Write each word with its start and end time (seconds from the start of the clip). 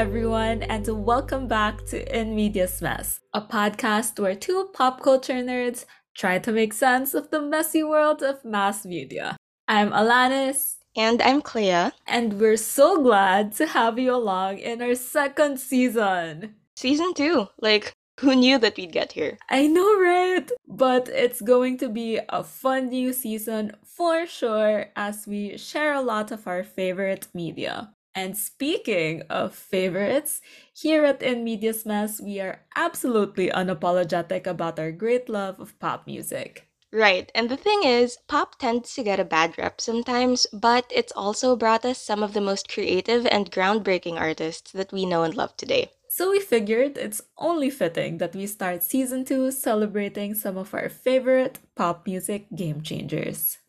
everyone, 0.00 0.62
and 0.62 1.04
welcome 1.04 1.46
back 1.46 1.84
to 1.84 2.18
In 2.18 2.34
Medias 2.34 2.80
Mess, 2.80 3.20
a 3.34 3.42
podcast 3.42 4.18
where 4.18 4.34
two 4.34 4.70
pop 4.72 5.02
culture 5.02 5.42
nerds 5.42 5.84
try 6.14 6.38
to 6.38 6.50
make 6.52 6.72
sense 6.72 7.12
of 7.12 7.30
the 7.30 7.42
messy 7.42 7.82
world 7.82 8.22
of 8.22 8.42
mass 8.42 8.86
media. 8.86 9.36
I'm 9.68 9.90
Alanis. 9.90 10.76
And 10.96 11.20
I'm 11.20 11.42
Clea. 11.42 11.90
And 12.06 12.40
we're 12.40 12.56
so 12.56 13.02
glad 13.02 13.52
to 13.56 13.66
have 13.66 13.98
you 13.98 14.14
along 14.14 14.60
in 14.60 14.80
our 14.80 14.94
second 14.94 15.60
season. 15.60 16.54
Season 16.76 17.12
two. 17.12 17.48
Like, 17.60 17.92
who 18.20 18.34
knew 18.34 18.56
that 18.56 18.78
we'd 18.78 18.92
get 18.92 19.12
here? 19.12 19.36
I 19.50 19.66
know, 19.66 20.00
right? 20.00 20.50
But 20.66 21.10
it's 21.10 21.42
going 21.42 21.76
to 21.76 21.90
be 21.90 22.18
a 22.30 22.42
fun 22.42 22.88
new 22.88 23.12
season 23.12 23.72
for 23.84 24.26
sure 24.26 24.86
as 24.96 25.26
we 25.26 25.58
share 25.58 25.92
a 25.92 26.00
lot 26.00 26.32
of 26.32 26.46
our 26.46 26.64
favorite 26.64 27.28
media. 27.34 27.92
And 28.14 28.36
speaking 28.36 29.22
of 29.30 29.54
favorites, 29.54 30.40
here 30.72 31.04
at 31.04 31.22
In 31.22 31.44
Medias 31.44 31.86
Mess, 31.86 32.20
we 32.20 32.40
are 32.40 32.62
absolutely 32.74 33.50
unapologetic 33.50 34.46
about 34.46 34.78
our 34.78 34.90
great 34.90 35.28
love 35.28 35.60
of 35.60 35.78
pop 35.78 36.06
music. 36.06 36.66
Right, 36.92 37.30
and 37.36 37.48
the 37.48 37.56
thing 37.56 37.84
is, 37.84 38.18
pop 38.26 38.58
tends 38.58 38.94
to 38.94 39.04
get 39.04 39.20
a 39.20 39.24
bad 39.24 39.56
rep 39.56 39.80
sometimes, 39.80 40.48
but 40.52 40.90
it's 40.92 41.12
also 41.14 41.54
brought 41.54 41.84
us 41.84 42.02
some 42.02 42.24
of 42.24 42.32
the 42.32 42.40
most 42.40 42.68
creative 42.68 43.26
and 43.26 43.48
groundbreaking 43.48 44.18
artists 44.18 44.72
that 44.72 44.92
we 44.92 45.06
know 45.06 45.22
and 45.22 45.36
love 45.36 45.56
today. 45.56 45.92
So 46.08 46.32
we 46.32 46.40
figured 46.40 46.98
it's 46.98 47.22
only 47.38 47.70
fitting 47.70 48.18
that 48.18 48.34
we 48.34 48.48
start 48.48 48.82
season 48.82 49.24
2 49.24 49.52
celebrating 49.52 50.34
some 50.34 50.58
of 50.58 50.74
our 50.74 50.88
favorite 50.88 51.60
pop 51.76 52.04
music 52.08 52.48
game 52.56 52.82
changers. 52.82 53.59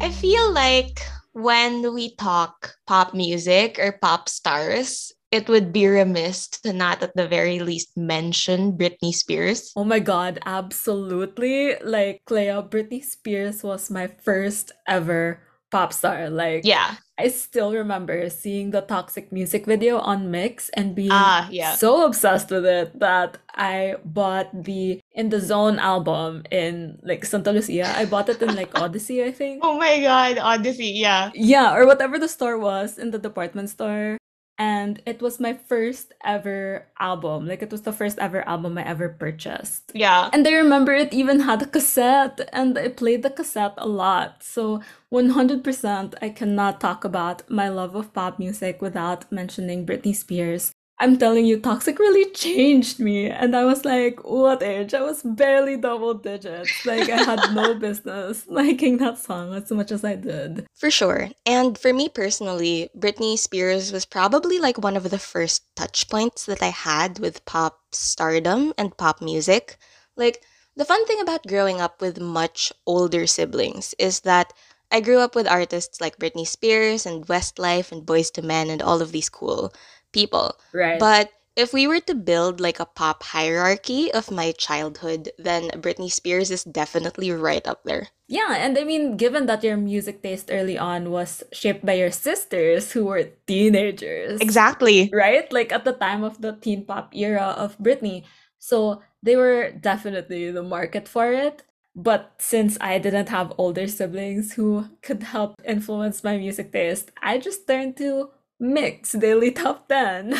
I 0.00 0.10
feel 0.10 0.52
like 0.52 1.04
when 1.32 1.92
we 1.92 2.16
talk 2.16 2.74
pop 2.86 3.12
music 3.12 3.78
or 3.78 3.92
pop 4.00 4.28
stars, 4.28 5.12
it 5.30 5.46
would 5.48 5.72
be 5.72 5.86
remiss 5.86 6.48
to 6.64 6.72
not 6.72 7.02
at 7.02 7.14
the 7.14 7.28
very 7.28 7.60
least 7.60 7.96
mention 7.96 8.72
Britney 8.72 9.12
Spears. 9.12 9.72
Oh 9.76 9.84
my 9.84 10.00
god, 10.00 10.40
absolutely. 10.46 11.76
Like 11.84 12.24
Clea, 12.24 12.64
Britney 12.64 13.04
Spears 13.04 13.62
was 13.62 13.90
my 13.90 14.08
first 14.08 14.72
ever 14.88 15.40
pop 15.70 15.92
star. 15.92 16.30
Like, 16.30 16.64
yeah, 16.64 16.96
I 17.18 17.28
still 17.28 17.72
remember 17.72 18.28
seeing 18.30 18.70
the 18.70 18.80
Toxic 18.80 19.32
music 19.32 19.66
video 19.66 19.98
on 19.98 20.30
MYX 20.30 20.70
and 20.74 20.94
being 20.94 21.12
ah, 21.12 21.48
yeah. 21.50 21.74
so 21.74 22.06
obsessed 22.06 22.50
with 22.50 22.66
it 22.66 22.98
that 22.98 23.38
I 23.54 23.96
bought 24.04 24.50
the 24.52 25.00
In 25.12 25.28
the 25.28 25.40
Zone 25.40 25.78
album 25.78 26.44
in 26.50 26.98
like 27.02 27.24
Santa 27.24 27.52
Lucia. 27.52 27.86
I 27.96 28.04
bought 28.04 28.28
it 28.28 28.42
in 28.42 28.54
like 28.56 28.72
Odyssey, 28.80 29.22
I 29.22 29.32
think. 29.32 29.60
Oh 29.62 29.78
my 29.78 30.00
god, 30.00 30.38
Odyssey, 30.38 30.96
yeah. 30.96 31.30
Yeah, 31.34 31.74
or 31.76 31.86
whatever 31.86 32.18
the 32.18 32.28
store 32.28 32.58
was 32.58 32.98
in 32.98 33.10
the 33.10 33.18
department 33.18 33.70
store 33.70 34.18
and 34.60 35.00
it 35.06 35.22
was 35.22 35.40
my 35.40 35.54
first 35.54 36.12
ever 36.22 36.86
album. 37.00 37.46
Like 37.48 37.62
it 37.62 37.72
was 37.72 37.80
the 37.80 37.94
first 37.94 38.18
ever 38.18 38.46
album 38.46 38.76
I 38.76 38.86
ever 38.86 39.08
purchased. 39.08 39.90
Yeah. 39.94 40.28
And 40.34 40.46
I 40.46 40.52
remember 40.52 40.92
it 40.92 41.14
even 41.14 41.40
had 41.40 41.62
a 41.62 41.66
cassette 41.66 42.46
and 42.52 42.76
I 42.76 42.88
played 42.88 43.22
the 43.22 43.30
cassette 43.30 43.72
a 43.78 43.88
lot. 43.88 44.42
So 44.42 44.82
100% 45.10 46.14
I 46.20 46.28
cannot 46.28 46.78
talk 46.78 47.04
about 47.04 47.48
my 47.50 47.70
love 47.70 47.94
of 47.94 48.12
pop 48.12 48.38
music 48.38 48.82
without 48.82 49.32
mentioning 49.32 49.86
Britney 49.86 50.14
Spears. 50.14 50.72
I'm 51.00 51.16
telling 51.16 51.46
you, 51.46 51.58
Toxic 51.58 51.98
really 51.98 52.30
changed 52.32 53.00
me. 53.00 53.30
And 53.30 53.56
I 53.56 53.64
was 53.64 53.86
like, 53.86 54.22
what 54.22 54.62
age? 54.62 54.92
I 54.92 55.00
was 55.00 55.22
barely 55.22 55.78
double 55.78 56.12
digits. 56.12 56.84
Like, 56.84 57.08
I 57.08 57.22
had 57.22 57.54
no 57.54 57.72
business 57.86 58.46
liking 58.48 58.98
that 58.98 59.16
song 59.16 59.54
as 59.54 59.70
much 59.70 59.90
as 59.92 60.04
I 60.04 60.16
did. 60.16 60.66
For 60.74 60.90
sure. 60.90 61.30
And 61.46 61.78
for 61.78 61.94
me 61.94 62.10
personally, 62.10 62.90
Britney 62.94 63.38
Spears 63.38 63.92
was 63.92 64.04
probably 64.04 64.58
like 64.58 64.76
one 64.76 64.94
of 64.94 65.08
the 65.08 65.18
first 65.18 65.62
touch 65.74 66.06
points 66.10 66.44
that 66.44 66.62
I 66.62 66.68
had 66.68 67.18
with 67.18 67.46
pop 67.46 67.80
stardom 67.92 68.74
and 68.76 68.94
pop 68.94 69.22
music. 69.22 69.78
Like, 70.16 70.44
the 70.76 70.84
fun 70.84 71.06
thing 71.06 71.20
about 71.20 71.46
growing 71.46 71.80
up 71.80 72.02
with 72.02 72.20
much 72.20 72.74
older 72.86 73.26
siblings 73.26 73.94
is 73.98 74.20
that 74.20 74.52
I 74.92 75.00
grew 75.00 75.20
up 75.20 75.34
with 75.34 75.46
artists 75.46 76.00
like 76.00 76.18
Britney 76.18 76.46
Spears 76.46 77.06
and 77.06 77.26
Westlife 77.26 77.92
and 77.92 78.04
Boyz 78.04 78.36
II 78.36 78.44
Men 78.44 78.68
and 78.68 78.82
all 78.82 79.00
of 79.00 79.12
these 79.12 79.28
cool 79.28 79.72
people. 80.12 80.56
Right. 80.72 80.98
But 80.98 81.30
if 81.56 81.72
we 81.72 81.86
were 81.86 82.00
to 82.00 82.14
build 82.14 82.60
like 82.60 82.80
a 82.80 82.86
pop 82.86 83.22
hierarchy 83.22 84.12
of 84.12 84.30
my 84.30 84.52
childhood, 84.52 85.30
then 85.38 85.68
Britney 85.70 86.10
Spears 86.10 86.50
is 86.50 86.64
definitely 86.64 87.30
right 87.32 87.66
up 87.66 87.84
there. 87.84 88.08
Yeah, 88.28 88.54
and 88.56 88.78
I 88.78 88.84
mean, 88.84 89.16
given 89.16 89.46
that 89.46 89.64
your 89.64 89.76
music 89.76 90.22
taste 90.22 90.50
early 90.52 90.78
on 90.78 91.10
was 91.10 91.42
shaped 91.52 91.84
by 91.84 91.94
your 91.94 92.12
sisters 92.12 92.92
who 92.92 93.04
were 93.04 93.30
teenagers. 93.46 94.40
Exactly. 94.40 95.10
Right? 95.12 95.52
Like 95.52 95.72
at 95.72 95.84
the 95.84 95.92
time 95.92 96.22
of 96.22 96.40
the 96.40 96.52
teen 96.52 96.84
pop 96.84 97.14
era 97.14 97.54
of 97.58 97.76
Britney. 97.78 98.24
So 98.58 99.02
they 99.22 99.36
were 99.36 99.72
definitely 99.72 100.50
the 100.50 100.62
market 100.62 101.08
for 101.08 101.32
it. 101.32 101.62
But 101.96 102.32
since 102.38 102.78
I 102.80 102.98
didn't 102.98 103.28
have 103.28 103.52
older 103.58 103.88
siblings 103.88 104.52
who 104.54 104.86
could 105.02 105.24
help 105.24 105.60
influence 105.66 106.22
my 106.22 106.38
music 106.38 106.72
taste, 106.72 107.10
I 107.20 107.38
just 107.38 107.66
turned 107.66 107.96
to 107.96 108.30
MYX 108.60 109.12
Daily 109.18 109.50
Top 109.50 109.88
10, 109.88 110.34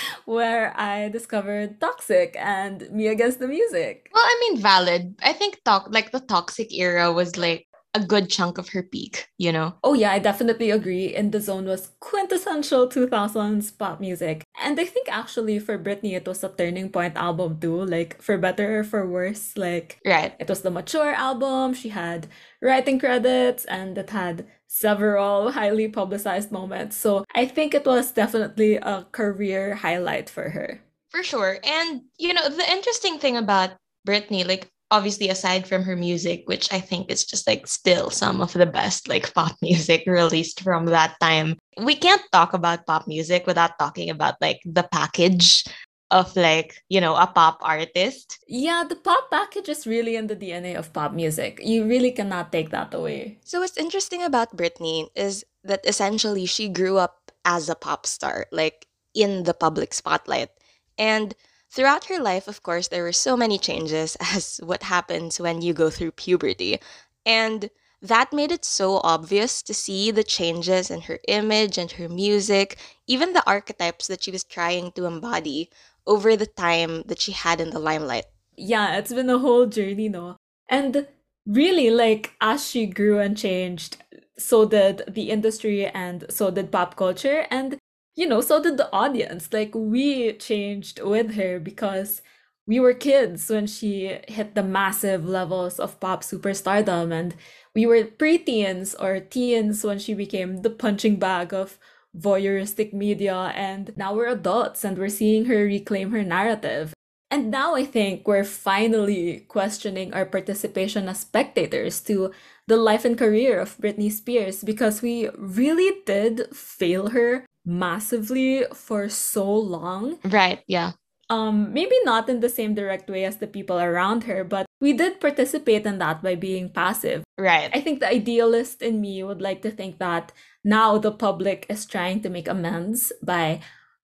where 0.24 0.78
I 0.78 1.08
discovered 1.08 1.80
Toxic 1.80 2.36
and 2.38 2.88
Me 2.90 3.08
Against 3.08 3.38
the 3.40 3.48
Music. 3.48 4.08
Well, 4.14 4.24
I 4.24 4.36
mean, 4.40 4.60
valid. 4.62 5.16
I 5.22 5.32
think 5.32 5.62
talk 5.64 5.88
like 5.90 6.12
the 6.12 6.20
Toxic 6.20 6.72
era 6.72 7.12
was 7.12 7.36
like 7.36 7.66
a 7.96 8.04
good 8.04 8.28
chunk 8.28 8.58
of 8.58 8.68
her 8.70 8.82
peak, 8.82 9.28
you 9.38 9.50
know? 9.50 9.74
Oh, 9.82 9.94
yeah, 9.94 10.12
I 10.12 10.18
definitely 10.18 10.70
agree. 10.70 11.14
In 11.14 11.30
the 11.30 11.40
Zone 11.40 11.64
was 11.64 11.90
quintessential 12.00 12.88
2000s 12.88 13.70
pop 13.72 14.00
music. 14.00 14.44
And 14.62 14.78
I 14.78 14.84
think 14.84 15.08
actually 15.10 15.58
for 15.58 15.78
Britney, 15.78 16.14
it 16.14 16.26
was 16.26 16.44
a 16.44 16.48
turning 16.48 16.90
point 16.90 17.16
album 17.16 17.58
too. 17.58 17.84
Like, 17.84 18.20
for 18.22 18.36
better 18.38 18.80
or 18.80 18.84
for 18.84 19.08
worse, 19.08 19.56
like, 19.56 19.98
right. 20.04 20.34
It 20.38 20.48
was 20.48 20.62
the 20.62 20.70
mature 20.70 21.14
album. 21.14 21.74
She 21.74 21.88
had 21.88 22.28
writing 22.60 22.98
credits 22.98 23.64
and 23.64 23.96
it 23.96 24.10
had 24.10 24.46
several 24.66 25.52
highly 25.58 25.88
publicized 25.88 26.52
moments. 26.52 26.96
So 26.96 27.24
I 27.34 27.46
think 27.46 27.74
it 27.74 27.86
was 27.86 28.12
definitely 28.12 28.76
a 28.76 29.06
career 29.12 29.74
highlight 29.76 30.28
for 30.28 30.50
her. 30.50 30.80
For 31.10 31.22
sure. 31.22 31.58
And, 31.64 32.02
you 32.18 32.34
know, 32.34 32.48
the 32.48 32.70
interesting 32.70 33.18
thing 33.18 33.36
about 33.36 33.70
Britney, 34.06 34.46
like, 34.46 34.68
obviously 34.90 35.28
aside 35.28 35.66
from 35.66 35.82
her 35.82 35.96
music 35.96 36.42
which 36.46 36.72
i 36.72 36.78
think 36.78 37.10
is 37.10 37.24
just 37.24 37.46
like 37.46 37.66
still 37.66 38.10
some 38.10 38.40
of 38.40 38.52
the 38.52 38.66
best 38.66 39.08
like 39.08 39.32
pop 39.34 39.56
music 39.62 40.04
released 40.06 40.60
from 40.60 40.86
that 40.86 41.16
time. 41.20 41.58
We 41.82 41.94
can't 41.94 42.22
talk 42.32 42.52
about 42.52 42.86
pop 42.86 43.06
music 43.06 43.46
without 43.46 43.78
talking 43.78 44.10
about 44.10 44.36
like 44.40 44.60
the 44.64 44.88
package 44.90 45.64
of 46.10 46.34
like 46.36 46.82
you 46.88 47.00
know 47.00 47.16
a 47.16 47.26
pop 47.26 47.58
artist. 47.62 48.38
Yeah 48.46 48.84
the 48.88 48.96
pop 48.96 49.30
package 49.30 49.68
is 49.68 49.86
really 49.86 50.16
in 50.16 50.26
the 50.26 50.36
dna 50.36 50.76
of 50.76 50.92
pop 50.92 51.12
music. 51.12 51.60
You 51.62 51.84
really 51.84 52.12
cannot 52.12 52.52
take 52.52 52.70
that 52.70 52.94
away. 52.94 53.38
So 53.44 53.60
what's 53.60 53.76
interesting 53.76 54.22
about 54.22 54.56
britney 54.56 55.08
is 55.14 55.44
that 55.64 55.84
essentially 55.84 56.46
she 56.46 56.68
grew 56.68 56.98
up 56.98 57.32
as 57.44 57.68
a 57.68 57.74
pop 57.74 58.06
star 58.06 58.46
like 58.52 58.86
in 59.14 59.44
the 59.44 59.54
public 59.54 59.94
spotlight. 59.94 60.50
And 60.98 61.34
throughout 61.70 62.06
her 62.06 62.18
life 62.18 62.48
of 62.48 62.62
course 62.62 62.88
there 62.88 63.02
were 63.02 63.12
so 63.12 63.36
many 63.36 63.58
changes 63.58 64.16
as 64.34 64.60
what 64.62 64.82
happens 64.84 65.40
when 65.40 65.62
you 65.62 65.72
go 65.72 65.90
through 65.90 66.10
puberty 66.10 66.78
and 67.24 67.70
that 68.02 68.32
made 68.32 68.52
it 68.52 68.64
so 68.64 69.00
obvious 69.02 69.62
to 69.62 69.74
see 69.74 70.10
the 70.10 70.22
changes 70.22 70.90
in 70.90 71.02
her 71.02 71.18
image 71.28 71.78
and 71.78 71.92
her 71.92 72.08
music, 72.08 72.78
even 73.06 73.32
the 73.32 73.46
archetypes 73.46 74.06
that 74.06 74.22
she 74.22 74.30
was 74.30 74.44
trying 74.44 74.92
to 74.92 75.06
embody 75.06 75.70
over 76.06 76.36
the 76.36 76.46
time 76.46 77.02
that 77.06 77.20
she 77.20 77.32
had 77.32 77.60
in 77.60 77.70
the 77.70 77.78
limelight. 77.78 78.26
Yeah, 78.56 78.96
it's 78.96 79.12
been 79.12 79.30
a 79.30 79.38
whole 79.38 79.66
journey, 79.66 80.08
no? 80.08 80.36
And 80.68 81.08
really, 81.46 81.90
like, 81.90 82.34
as 82.40 82.68
she 82.68 82.86
grew 82.86 83.18
and 83.18 83.36
changed, 83.36 83.96
so 84.38 84.66
did 84.66 85.02
the 85.08 85.30
industry 85.30 85.86
and 85.86 86.26
so 86.30 86.50
did 86.50 86.70
pop 86.70 86.96
culture. 86.96 87.46
And, 87.50 87.78
you 88.16 88.26
know, 88.26 88.40
so 88.40 88.62
did 88.62 88.78
the 88.78 88.92
audience. 88.92 89.52
Like, 89.52 89.74
we 89.74 90.32
changed 90.32 91.00
with 91.00 91.34
her 91.34 91.60
because 91.60 92.22
we 92.66 92.80
were 92.80 92.94
kids 92.94 93.48
when 93.48 93.66
she 93.66 94.18
hit 94.26 94.54
the 94.54 94.62
massive 94.62 95.24
levels 95.24 95.78
of 95.78 96.00
pop 96.00 96.24
superstardom. 96.24 97.12
And 97.12 97.36
we 97.74 97.86
were 97.86 98.02
preteens 98.02 98.94
or 98.98 99.20
teens 99.20 99.84
when 99.84 99.98
she 99.98 100.14
became 100.14 100.62
the 100.62 100.70
punching 100.70 101.16
bag 101.16 101.52
of 101.54 101.78
voyeuristic 102.18 102.92
media, 102.92 103.52
and 103.54 103.92
now 103.96 104.14
we're 104.14 104.28
adults 104.28 104.84
and 104.84 104.96
we're 104.96 105.08
seeing 105.08 105.44
her 105.44 105.64
reclaim 105.64 106.10
her 106.12 106.24
narrative. 106.24 106.94
And 107.30 107.50
now 107.50 107.74
I 107.74 107.84
think 107.84 108.26
we're 108.26 108.44
finally 108.44 109.40
questioning 109.48 110.14
our 110.14 110.24
participation 110.24 111.08
as 111.08 111.20
spectators 111.20 112.00
to 112.02 112.30
the 112.66 112.76
life 112.76 113.04
and 113.04 113.18
career 113.18 113.58
of 113.60 113.76
Britney 113.78 114.10
Spears 114.10 114.62
because 114.62 115.02
we 115.02 115.28
really 115.36 116.02
did 116.06 116.54
fail 116.54 117.10
her 117.10 117.44
massively 117.66 118.64
for 118.72 119.08
so 119.08 119.44
long. 119.44 120.18
Right, 120.24 120.60
yeah. 120.66 120.92
Um, 121.28 121.72
maybe 121.72 121.96
not 122.04 122.28
in 122.28 122.38
the 122.38 122.48
same 122.48 122.74
direct 122.74 123.10
way 123.10 123.24
as 123.24 123.38
the 123.38 123.48
people 123.48 123.80
around 123.80 124.24
her, 124.24 124.44
but 124.44 124.64
we 124.80 124.92
did 124.92 125.20
participate 125.20 125.84
in 125.84 125.98
that 125.98 126.22
by 126.22 126.36
being 126.36 126.68
passive. 126.68 127.24
Right. 127.36 127.68
I 127.74 127.80
think 127.80 127.98
the 127.98 128.08
idealist 128.08 128.80
in 128.80 129.00
me 129.00 129.24
would 129.24 129.42
like 129.42 129.62
to 129.62 129.72
think 129.72 129.98
that 129.98 130.30
now 130.62 130.98
the 130.98 131.10
public 131.10 131.66
is 131.68 131.84
trying 131.84 132.22
to 132.22 132.30
make 132.30 132.46
amends 132.46 133.12
by 133.24 133.60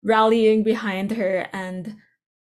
rallying 0.05 0.63
behind 0.63 1.11
her 1.13 1.49
and 1.53 1.97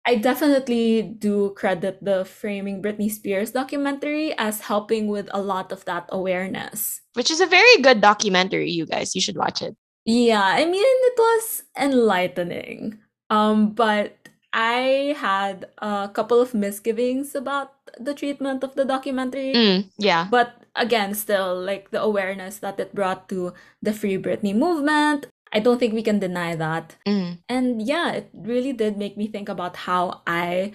I 0.05 0.17
definitely 0.17 1.03
do 1.03 1.55
credit 1.55 2.03
the 2.03 2.25
Framing 2.25 2.83
Britney 2.83 3.11
Spears 3.11 3.53
documentary 3.53 4.35
as 4.37 4.61
helping 4.61 5.07
with 5.07 5.29
a 5.33 5.41
lot 5.41 5.71
of 5.71 5.85
that 5.85 6.09
awareness. 6.11 7.01
Which 7.15 7.31
is 7.31 7.41
a 7.41 7.47
very 7.47 7.79
good 7.83 8.01
documentary, 8.01 8.71
you 8.71 8.85
guys. 8.85 9.15
You 9.15 9.21
should 9.21 9.37
watch 9.37 9.63
it. 9.63 9.77
Yeah, 10.05 10.43
I 10.43 10.65
mean 10.65 10.83
it 10.85 11.19
was 11.19 11.63
enlightening. 11.79 12.99
Um, 13.31 13.71
but 13.71 14.17
I 14.53 15.17
had 15.17 15.67
a 15.79 16.11
couple 16.13 16.41
of 16.41 16.55
misgivings 16.55 17.35
about 17.35 17.73
the 17.99 18.15
treatment 18.15 18.63
of 18.65 18.75
the 18.75 18.85
documentary. 18.85 19.55
Mm, 19.55 19.91
yeah. 19.97 20.29
But 20.31 20.55
again, 20.77 21.15
still 21.15 21.59
like 21.59 21.91
the 21.91 22.03
awareness 22.03 22.59
that 22.59 22.79
it 22.79 22.95
brought 22.95 23.29
to 23.31 23.55
the 23.81 23.93
Free 23.93 24.19
Britney 24.19 24.55
movement. 24.55 25.27
I 25.53 25.61
don't 25.61 25.79
think 25.79 25.95
we 25.95 26.03
can 26.03 26.19
deny 26.19 26.55
that. 26.57 26.97
Mm. 27.07 27.39
And 27.49 27.83
yeah, 27.83 28.13
it 28.13 28.31
really 28.33 28.73
did 28.73 28.97
make 28.97 29.17
me 29.17 29.27
think 29.29 29.49
about 29.49 29.77
how 29.77 30.23
I 30.27 30.73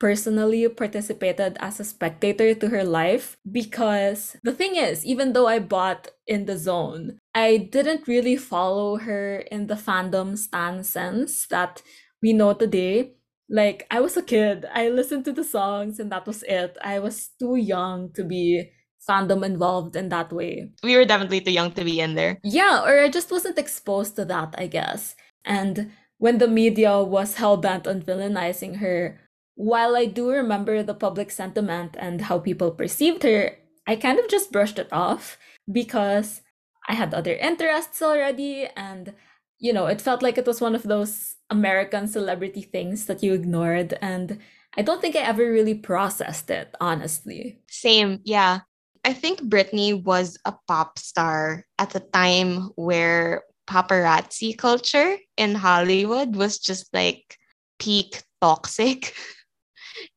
personally 0.00 0.66
participated 0.68 1.56
as 1.60 1.78
a 1.78 1.84
spectator 1.84 2.54
to 2.54 2.68
her 2.68 2.82
life 2.82 3.36
because 3.52 4.36
the 4.42 4.52
thing 4.52 4.74
is, 4.74 5.04
even 5.04 5.34
though 5.34 5.46
I 5.46 5.60
bought 5.60 6.08
in 6.26 6.46
the 6.46 6.56
zone, 6.56 7.18
I 7.34 7.68
didn't 7.70 8.08
really 8.08 8.36
follow 8.36 8.96
her 8.96 9.44
in 9.52 9.68
the 9.68 9.76
fandom 9.76 10.36
stan 10.36 10.82
sense 10.82 11.46
that 11.48 11.82
we 12.22 12.32
know 12.32 12.54
today. 12.54 13.12
Like, 13.48 13.86
I 13.90 14.00
was 14.00 14.16
a 14.16 14.22
kid, 14.22 14.64
I 14.72 14.88
listened 14.88 15.24
to 15.26 15.32
the 15.32 15.44
songs, 15.44 15.98
and 15.98 16.10
that 16.12 16.26
was 16.26 16.42
it. 16.44 16.78
I 16.82 16.98
was 17.00 17.30
too 17.38 17.56
young 17.56 18.12
to 18.14 18.24
be 18.24 18.70
fandom 19.06 19.44
involved 19.44 19.96
in 19.96 20.08
that 20.10 20.32
way. 20.32 20.70
We 20.82 20.96
were 20.96 21.04
definitely 21.04 21.40
too 21.40 21.52
young 21.52 21.72
to 21.72 21.84
be 21.84 22.00
in 22.00 22.14
there. 22.14 22.38
Yeah, 22.44 22.82
or 22.84 23.00
I 23.00 23.08
just 23.08 23.30
wasn't 23.30 23.58
exposed 23.58 24.16
to 24.16 24.24
that, 24.26 24.54
I 24.56 24.66
guess. 24.66 25.16
And 25.44 25.90
when 26.18 26.38
the 26.38 26.48
media 26.48 27.02
was 27.02 27.34
hell 27.36 27.56
bent 27.56 27.88
on 27.88 28.02
villainizing 28.02 28.76
her, 28.76 29.18
while 29.60 29.94
I 29.94 30.06
do 30.06 30.30
remember 30.30 30.82
the 30.82 30.94
public 30.94 31.30
sentiment 31.30 31.94
and 31.98 32.22
how 32.22 32.38
people 32.38 32.70
perceived 32.70 33.24
her, 33.24 33.58
I 33.86 33.94
kind 33.96 34.18
of 34.18 34.26
just 34.26 34.50
brushed 34.50 34.78
it 34.78 34.88
off 34.90 35.36
because 35.70 36.40
I 36.88 36.94
had 36.94 37.12
other 37.12 37.34
interests 37.34 38.00
already 38.00 38.66
and 38.74 39.12
you 39.58 39.74
know, 39.74 39.84
it 39.84 40.00
felt 40.00 40.22
like 40.22 40.38
it 40.38 40.46
was 40.46 40.62
one 40.62 40.74
of 40.74 40.84
those 40.84 41.36
American 41.50 42.08
celebrity 42.08 42.62
things 42.62 43.04
that 43.04 43.22
you 43.22 43.34
ignored 43.34 43.98
and 44.00 44.38
I 44.78 44.80
don't 44.80 45.02
think 45.02 45.14
I 45.14 45.20
ever 45.20 45.44
really 45.52 45.74
processed 45.74 46.48
it, 46.48 46.74
honestly. 46.80 47.60
Same, 47.68 48.20
yeah. 48.24 48.60
I 49.04 49.12
think 49.12 49.42
Britney 49.42 50.02
was 50.02 50.38
a 50.46 50.54
pop 50.68 50.98
star 50.98 51.66
at 51.78 51.94
a 51.94 52.00
time 52.00 52.70
where 52.76 53.42
paparazzi 53.68 54.56
culture 54.56 55.18
in 55.36 55.54
Hollywood 55.54 56.34
was 56.34 56.58
just 56.58 56.88
like 56.94 57.36
peak 57.78 58.22
toxic. 58.40 59.12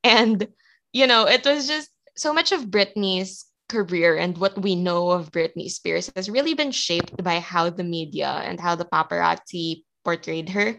and, 0.04 0.48
you 0.92 1.08
know, 1.08 1.26
it 1.26 1.46
was 1.46 1.68
just 1.68 1.90
so 2.16 2.34
much 2.34 2.52
of 2.52 2.66
Britney's 2.66 3.46
career 3.70 4.18
and 4.18 4.38
what 4.38 4.62
we 4.62 4.76
know 4.76 5.10
of 5.10 5.32
Britney 5.32 5.70
Spears 5.70 6.12
has 6.16 6.30
really 6.30 6.54
been 6.54 6.72
shaped 6.72 7.24
by 7.24 7.40
how 7.40 7.70
the 7.70 7.84
media 7.84 8.30
and 8.46 8.60
how 8.60 8.76
the 8.76 8.86
paparazzi 8.86 9.84
portrayed 10.04 10.50
her. 10.50 10.78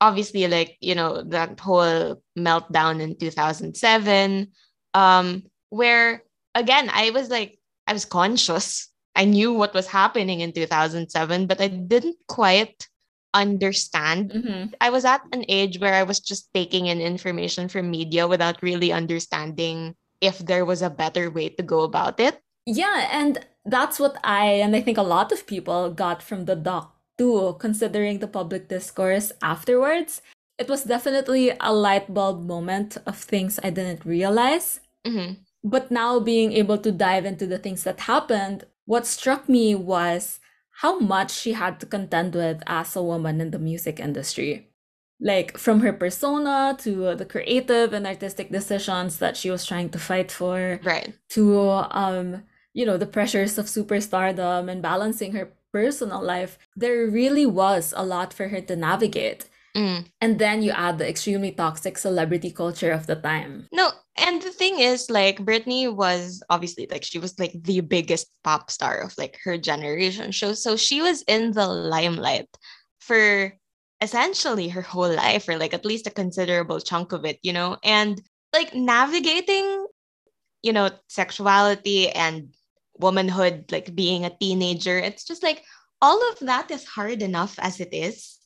Obviously, 0.00 0.46
like, 0.48 0.76
you 0.80 0.94
know, 0.94 1.22
that 1.22 1.60
whole 1.60 2.20
meltdown 2.36 3.00
in 3.00 3.16
2007, 3.16 4.48
um, 4.94 5.42
where 5.70 6.22
again, 6.54 6.90
I 6.92 7.10
was 7.10 7.30
like, 7.30 7.58
I 7.86 7.92
was 7.92 8.04
conscious. 8.04 8.88
I 9.14 9.24
knew 9.24 9.52
what 9.52 9.74
was 9.74 9.86
happening 9.86 10.40
in 10.40 10.52
2007, 10.52 11.46
but 11.46 11.60
I 11.60 11.68
didn't 11.68 12.16
quite 12.26 12.88
understand. 13.34 14.30
Mm-hmm. 14.30 14.74
I 14.80 14.90
was 14.90 15.04
at 15.04 15.20
an 15.32 15.44
age 15.48 15.78
where 15.78 15.94
I 15.94 16.02
was 16.02 16.20
just 16.20 16.48
taking 16.54 16.86
in 16.86 17.00
information 17.00 17.68
from 17.68 17.90
media 17.90 18.26
without 18.26 18.62
really 18.62 18.92
understanding 18.92 19.94
if 20.20 20.38
there 20.38 20.64
was 20.64 20.80
a 20.80 20.90
better 20.90 21.30
way 21.30 21.50
to 21.50 21.62
go 21.62 21.82
about 21.82 22.18
it. 22.20 22.40
Yeah, 22.64 23.08
and 23.12 23.44
that's 23.66 24.00
what 24.00 24.16
I 24.24 24.46
and 24.64 24.74
I 24.74 24.80
think 24.80 24.96
a 24.96 25.02
lot 25.02 25.32
of 25.32 25.46
people 25.46 25.90
got 25.90 26.22
from 26.22 26.46
the 26.46 26.56
doc 26.56 26.96
too, 27.18 27.56
considering 27.58 28.18
the 28.18 28.28
public 28.28 28.68
discourse 28.68 29.32
afterwards. 29.42 30.22
It 30.58 30.68
was 30.68 30.84
definitely 30.84 31.52
a 31.60 31.74
light 31.74 32.14
bulb 32.14 32.46
moment 32.46 32.96
of 33.06 33.18
things 33.18 33.58
I 33.62 33.70
didn't 33.70 34.04
realize. 34.04 34.80
Mm-hmm. 35.04 35.42
But 35.64 35.90
now 35.90 36.20
being 36.20 36.52
able 36.52 36.78
to 36.78 36.92
dive 36.92 37.24
into 37.24 37.46
the 37.46 37.58
things 37.58 37.84
that 37.84 38.00
happened, 38.00 38.64
what 38.84 39.06
struck 39.06 39.48
me 39.48 39.74
was 39.74 40.38
how 40.80 40.98
much 40.98 41.30
she 41.32 41.52
had 41.52 41.80
to 41.80 41.86
contend 41.86 42.34
with 42.34 42.62
as 42.66 42.96
a 42.96 43.02
woman 43.02 43.40
in 43.40 43.50
the 43.50 43.58
music 43.58 44.00
industry. 44.00 44.68
Like 45.20 45.56
from 45.56 45.80
her 45.80 45.92
persona 45.92 46.76
to 46.80 47.14
the 47.14 47.24
creative 47.24 47.92
and 47.92 48.06
artistic 48.06 48.50
decisions 48.50 49.18
that 49.18 49.36
she 49.36 49.50
was 49.50 49.64
trying 49.64 49.90
to 49.90 49.98
fight 49.98 50.30
for, 50.32 50.80
Right. 50.82 51.14
to 51.30 51.60
um, 51.90 52.42
you 52.72 52.84
know, 52.84 52.96
the 52.96 53.06
pressures 53.06 53.56
of 53.56 53.66
superstardom 53.66 54.70
and 54.70 54.82
balancing 54.82 55.32
her 55.32 55.52
personal 55.72 56.22
life, 56.22 56.58
there 56.76 57.06
really 57.06 57.46
was 57.46 57.94
a 57.96 58.04
lot 58.04 58.34
for 58.34 58.48
her 58.48 58.60
to 58.62 58.76
navigate. 58.76 59.48
Mm. 59.76 60.06
And 60.20 60.38
then 60.38 60.62
you 60.62 60.70
add 60.70 60.98
the 60.98 61.08
extremely 61.08 61.50
toxic 61.50 61.98
celebrity 61.98 62.52
culture 62.52 62.92
of 62.92 63.06
the 63.06 63.16
time. 63.16 63.66
No, 63.72 63.90
and 64.16 64.40
the 64.40 64.50
thing 64.50 64.78
is, 64.78 65.10
like, 65.10 65.38
Britney 65.38 65.92
was 65.92 66.42
obviously 66.48 66.86
like 66.90 67.02
she 67.02 67.18
was 67.18 67.38
like 67.40 67.52
the 67.60 67.80
biggest 67.80 68.28
pop 68.44 68.70
star 68.70 69.00
of 69.00 69.14
like 69.18 69.38
her 69.42 69.58
generation. 69.58 70.30
show. 70.30 70.52
so 70.52 70.76
she 70.76 71.02
was 71.02 71.22
in 71.22 71.52
the 71.52 71.66
limelight 71.66 72.48
for 73.00 73.52
essentially 74.00 74.68
her 74.68 74.82
whole 74.82 75.12
life, 75.12 75.48
or 75.48 75.58
like 75.58 75.74
at 75.74 75.84
least 75.84 76.06
a 76.06 76.10
considerable 76.10 76.78
chunk 76.78 77.12
of 77.12 77.24
it, 77.24 77.38
you 77.42 77.52
know, 77.52 77.76
and 77.82 78.22
like 78.52 78.74
navigating, 78.74 79.86
you 80.62 80.72
know, 80.72 80.90
sexuality 81.08 82.10
and 82.10 82.54
womanhood, 82.98 83.72
like 83.72 83.94
being 83.94 84.24
a 84.24 84.36
teenager. 84.38 84.98
It's 84.98 85.24
just 85.24 85.42
like 85.42 85.64
all 86.00 86.20
of 86.30 86.38
that 86.40 86.70
is 86.70 86.84
hard 86.84 87.22
enough 87.22 87.58
as 87.58 87.80
it 87.80 87.92
is. 87.92 88.38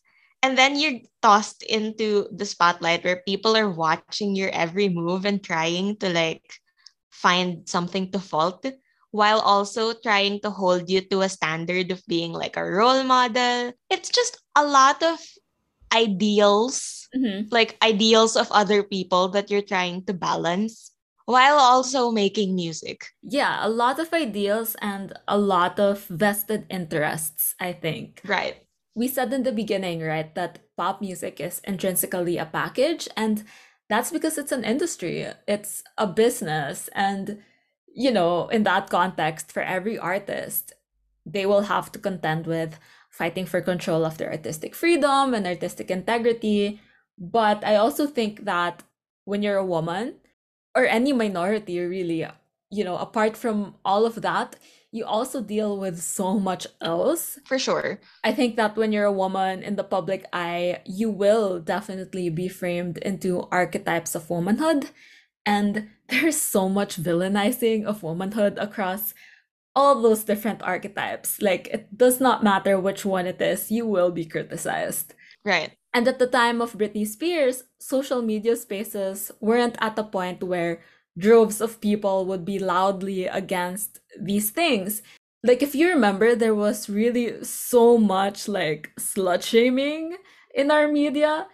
And 0.42 0.56
then 0.56 0.78
you're 0.78 1.00
tossed 1.22 1.62
into 1.62 2.28
the 2.30 2.46
spotlight 2.46 3.04
where 3.04 3.22
people 3.26 3.56
are 3.56 3.70
watching 3.70 4.36
your 4.36 4.50
every 4.50 4.88
move 4.88 5.24
and 5.24 5.42
trying 5.42 5.96
to 5.98 6.08
like 6.10 6.46
find 7.10 7.68
something 7.68 8.12
to 8.12 8.18
fault 8.20 8.64
while 9.10 9.40
also 9.40 9.92
trying 9.92 10.40
to 10.40 10.50
hold 10.50 10.88
you 10.88 11.00
to 11.00 11.22
a 11.22 11.28
standard 11.28 11.90
of 11.90 12.02
being 12.06 12.32
like 12.32 12.56
a 12.56 12.64
role 12.64 13.02
model. 13.02 13.72
It's 13.90 14.10
just 14.10 14.38
a 14.54 14.64
lot 14.64 15.02
of 15.02 15.18
ideals, 15.92 17.08
Mm-hmm. 17.16 17.48
like 17.50 17.80
ideals 17.80 18.36
of 18.36 18.52
other 18.52 18.82
people 18.82 19.28
that 19.32 19.50
you're 19.50 19.64
trying 19.64 20.04
to 20.04 20.12
balance 20.12 20.92
while 21.24 21.56
also 21.56 22.10
making 22.12 22.54
music. 22.54 23.08
Yeah, 23.22 23.64
a 23.64 23.68
lot 23.72 23.98
of 23.98 24.12
ideals 24.12 24.76
and 24.84 25.16
a 25.26 25.38
lot 25.38 25.80
of 25.80 26.04
vested 26.04 26.66
interests, 26.68 27.54
I 27.58 27.72
think. 27.72 28.20
Right. 28.26 28.67
We 28.98 29.06
said 29.06 29.32
in 29.32 29.44
the 29.44 29.52
beginning, 29.52 30.02
right, 30.02 30.34
that 30.34 30.58
pop 30.76 31.00
music 31.00 31.38
is 31.40 31.60
intrinsically 31.62 32.36
a 32.36 32.46
package, 32.46 33.08
and 33.16 33.44
that's 33.88 34.10
because 34.10 34.36
it's 34.36 34.50
an 34.50 34.64
industry, 34.64 35.24
it's 35.46 35.84
a 35.96 36.06
business. 36.06 36.90
And, 36.94 37.38
you 37.86 38.10
know, 38.10 38.48
in 38.48 38.64
that 38.64 38.90
context, 38.90 39.52
for 39.52 39.62
every 39.62 39.96
artist, 39.96 40.72
they 41.24 41.46
will 41.46 41.70
have 41.70 41.92
to 41.92 41.98
contend 41.98 42.46
with 42.46 42.78
fighting 43.08 43.46
for 43.46 43.60
control 43.60 44.04
of 44.04 44.18
their 44.18 44.32
artistic 44.32 44.74
freedom 44.74 45.32
and 45.32 45.46
artistic 45.46 45.90
integrity. 45.90 46.80
But 47.16 47.62
I 47.62 47.76
also 47.76 48.06
think 48.06 48.44
that 48.46 48.82
when 49.24 49.42
you're 49.42 49.62
a 49.62 49.72
woman, 49.76 50.16
or 50.74 50.86
any 50.86 51.12
minority 51.12 51.80
really 51.80 52.26
you 52.70 52.84
know 52.84 52.96
apart 52.96 53.36
from 53.36 53.74
all 53.84 54.06
of 54.06 54.22
that 54.22 54.56
you 54.90 55.04
also 55.04 55.42
deal 55.42 55.76
with 55.78 56.00
so 56.00 56.38
much 56.38 56.66
else 56.80 57.38
For 57.46 57.58
sure. 57.58 58.00
i 58.24 58.32
think 58.32 58.56
that 58.56 58.76
when 58.76 58.92
you're 58.92 59.04
a 59.04 59.12
woman 59.12 59.62
in 59.62 59.76
the 59.76 59.84
public 59.84 60.24
eye 60.32 60.80
you 60.86 61.10
will 61.10 61.60
definitely 61.60 62.30
be 62.30 62.48
framed 62.48 62.98
into 62.98 63.46
archetypes 63.52 64.14
of 64.14 64.30
womanhood 64.30 64.90
and 65.46 65.88
there's 66.08 66.40
so 66.40 66.68
much 66.68 66.96
villainizing 67.00 67.84
of 67.84 68.02
womanhood 68.02 68.56
across 68.58 69.14
all 69.76 70.00
those 70.02 70.24
different 70.24 70.62
archetypes 70.62 71.40
like 71.40 71.68
it 71.68 71.86
does 71.96 72.20
not 72.20 72.42
matter 72.42 72.78
which 72.80 73.04
one 73.04 73.26
it 73.26 73.40
is 73.40 73.70
you 73.70 73.86
will 73.86 74.10
be 74.10 74.24
criticized 74.24 75.14
Right. 75.44 75.72
and 75.94 76.08
at 76.08 76.18
the 76.18 76.26
time 76.26 76.60
of 76.60 76.72
Britney 76.76 77.06
Spears, 77.06 77.62
social 77.78 78.20
media 78.20 78.56
spaces 78.56 79.30
weren't 79.40 79.76
at 79.80 79.98
a 79.98 80.02
point 80.04 80.42
where 80.42 80.80
droves 81.18 81.60
of 81.60 81.80
people 81.80 82.24
would 82.26 82.44
be 82.44 82.58
loudly 82.58 83.26
against 83.26 84.00
these 84.20 84.50
things. 84.50 85.02
Like, 85.42 85.62
if 85.62 85.74
you 85.74 85.88
remember, 85.88 86.34
there 86.34 86.54
was 86.54 86.88
really 86.88 87.44
so 87.44 87.98
much 87.98 88.48
like 88.48 88.90
slut 88.98 89.42
shaming 89.42 90.16
in 90.54 90.70
our 90.70 90.88
media. 90.88 91.46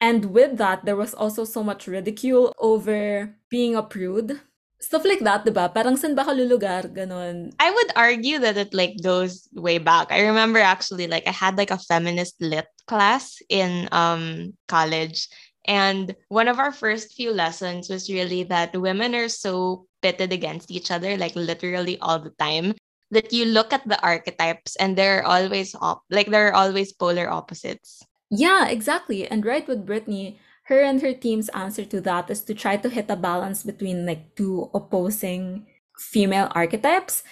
And 0.00 0.32
with 0.32 0.56
that, 0.56 0.84
there 0.84 0.96
was 0.96 1.12
also 1.12 1.44
so 1.44 1.62
much 1.62 1.86
ridicule 1.86 2.54
over 2.58 3.36
being 3.50 3.76
a 3.76 3.82
prude. 3.82 4.40
Stuff 4.80 5.04
like 5.04 5.20
that, 5.20 5.44
diba? 5.44 5.68
Parang 5.68 5.96
san 6.00 6.16
ba 6.16 6.24
lulugar? 6.24 6.88
Ganon. 6.88 7.52
I 7.60 7.68
would 7.68 7.92
argue 7.96 8.38
that 8.40 8.56
it 8.56 8.72
like 8.72 8.96
goes 9.04 9.46
way 9.52 9.76
back. 9.76 10.08
I 10.08 10.24
remember 10.24 10.58
actually 10.58 11.06
like 11.06 11.28
I 11.28 11.36
had 11.36 11.60
like 11.60 11.70
a 11.70 11.76
feminist 11.76 12.40
lit 12.40 12.64
class 12.88 13.36
in 13.52 13.92
um 13.92 14.56
college 14.68 15.28
and 15.66 16.16
one 16.28 16.48
of 16.48 16.58
our 16.58 16.72
first 16.72 17.12
few 17.12 17.32
lessons 17.32 17.88
was 17.88 18.08
really 18.08 18.44
that 18.44 18.76
women 18.76 19.14
are 19.14 19.28
so 19.28 19.86
pitted 20.02 20.32
against 20.32 20.70
each 20.70 20.90
other 20.90 21.16
like 21.16 21.36
literally 21.36 21.98
all 22.00 22.18
the 22.18 22.32
time 22.40 22.74
that 23.10 23.32
you 23.32 23.44
look 23.44 23.72
at 23.72 23.86
the 23.86 24.00
archetypes 24.02 24.76
and 24.76 24.96
they're 24.96 25.26
always 25.26 25.74
op- 25.80 26.06
like 26.10 26.30
they're 26.30 26.54
always 26.54 26.92
polar 26.92 27.28
opposites. 27.28 28.02
Yeah, 28.30 28.68
exactly. 28.68 29.26
And 29.26 29.44
right 29.44 29.66
with 29.66 29.86
Britney, 29.86 30.38
her 30.70 30.80
and 30.80 31.02
her 31.02 31.12
team's 31.12 31.50
answer 31.50 31.84
to 31.84 32.00
that 32.02 32.30
is 32.30 32.42
to 32.46 32.54
try 32.54 32.76
to 32.78 32.88
hit 32.88 33.10
a 33.10 33.16
balance 33.16 33.64
between 33.64 34.06
like 34.06 34.36
two 34.36 34.70
opposing 34.72 35.66
female 35.98 36.48
archetypes, 36.54 37.24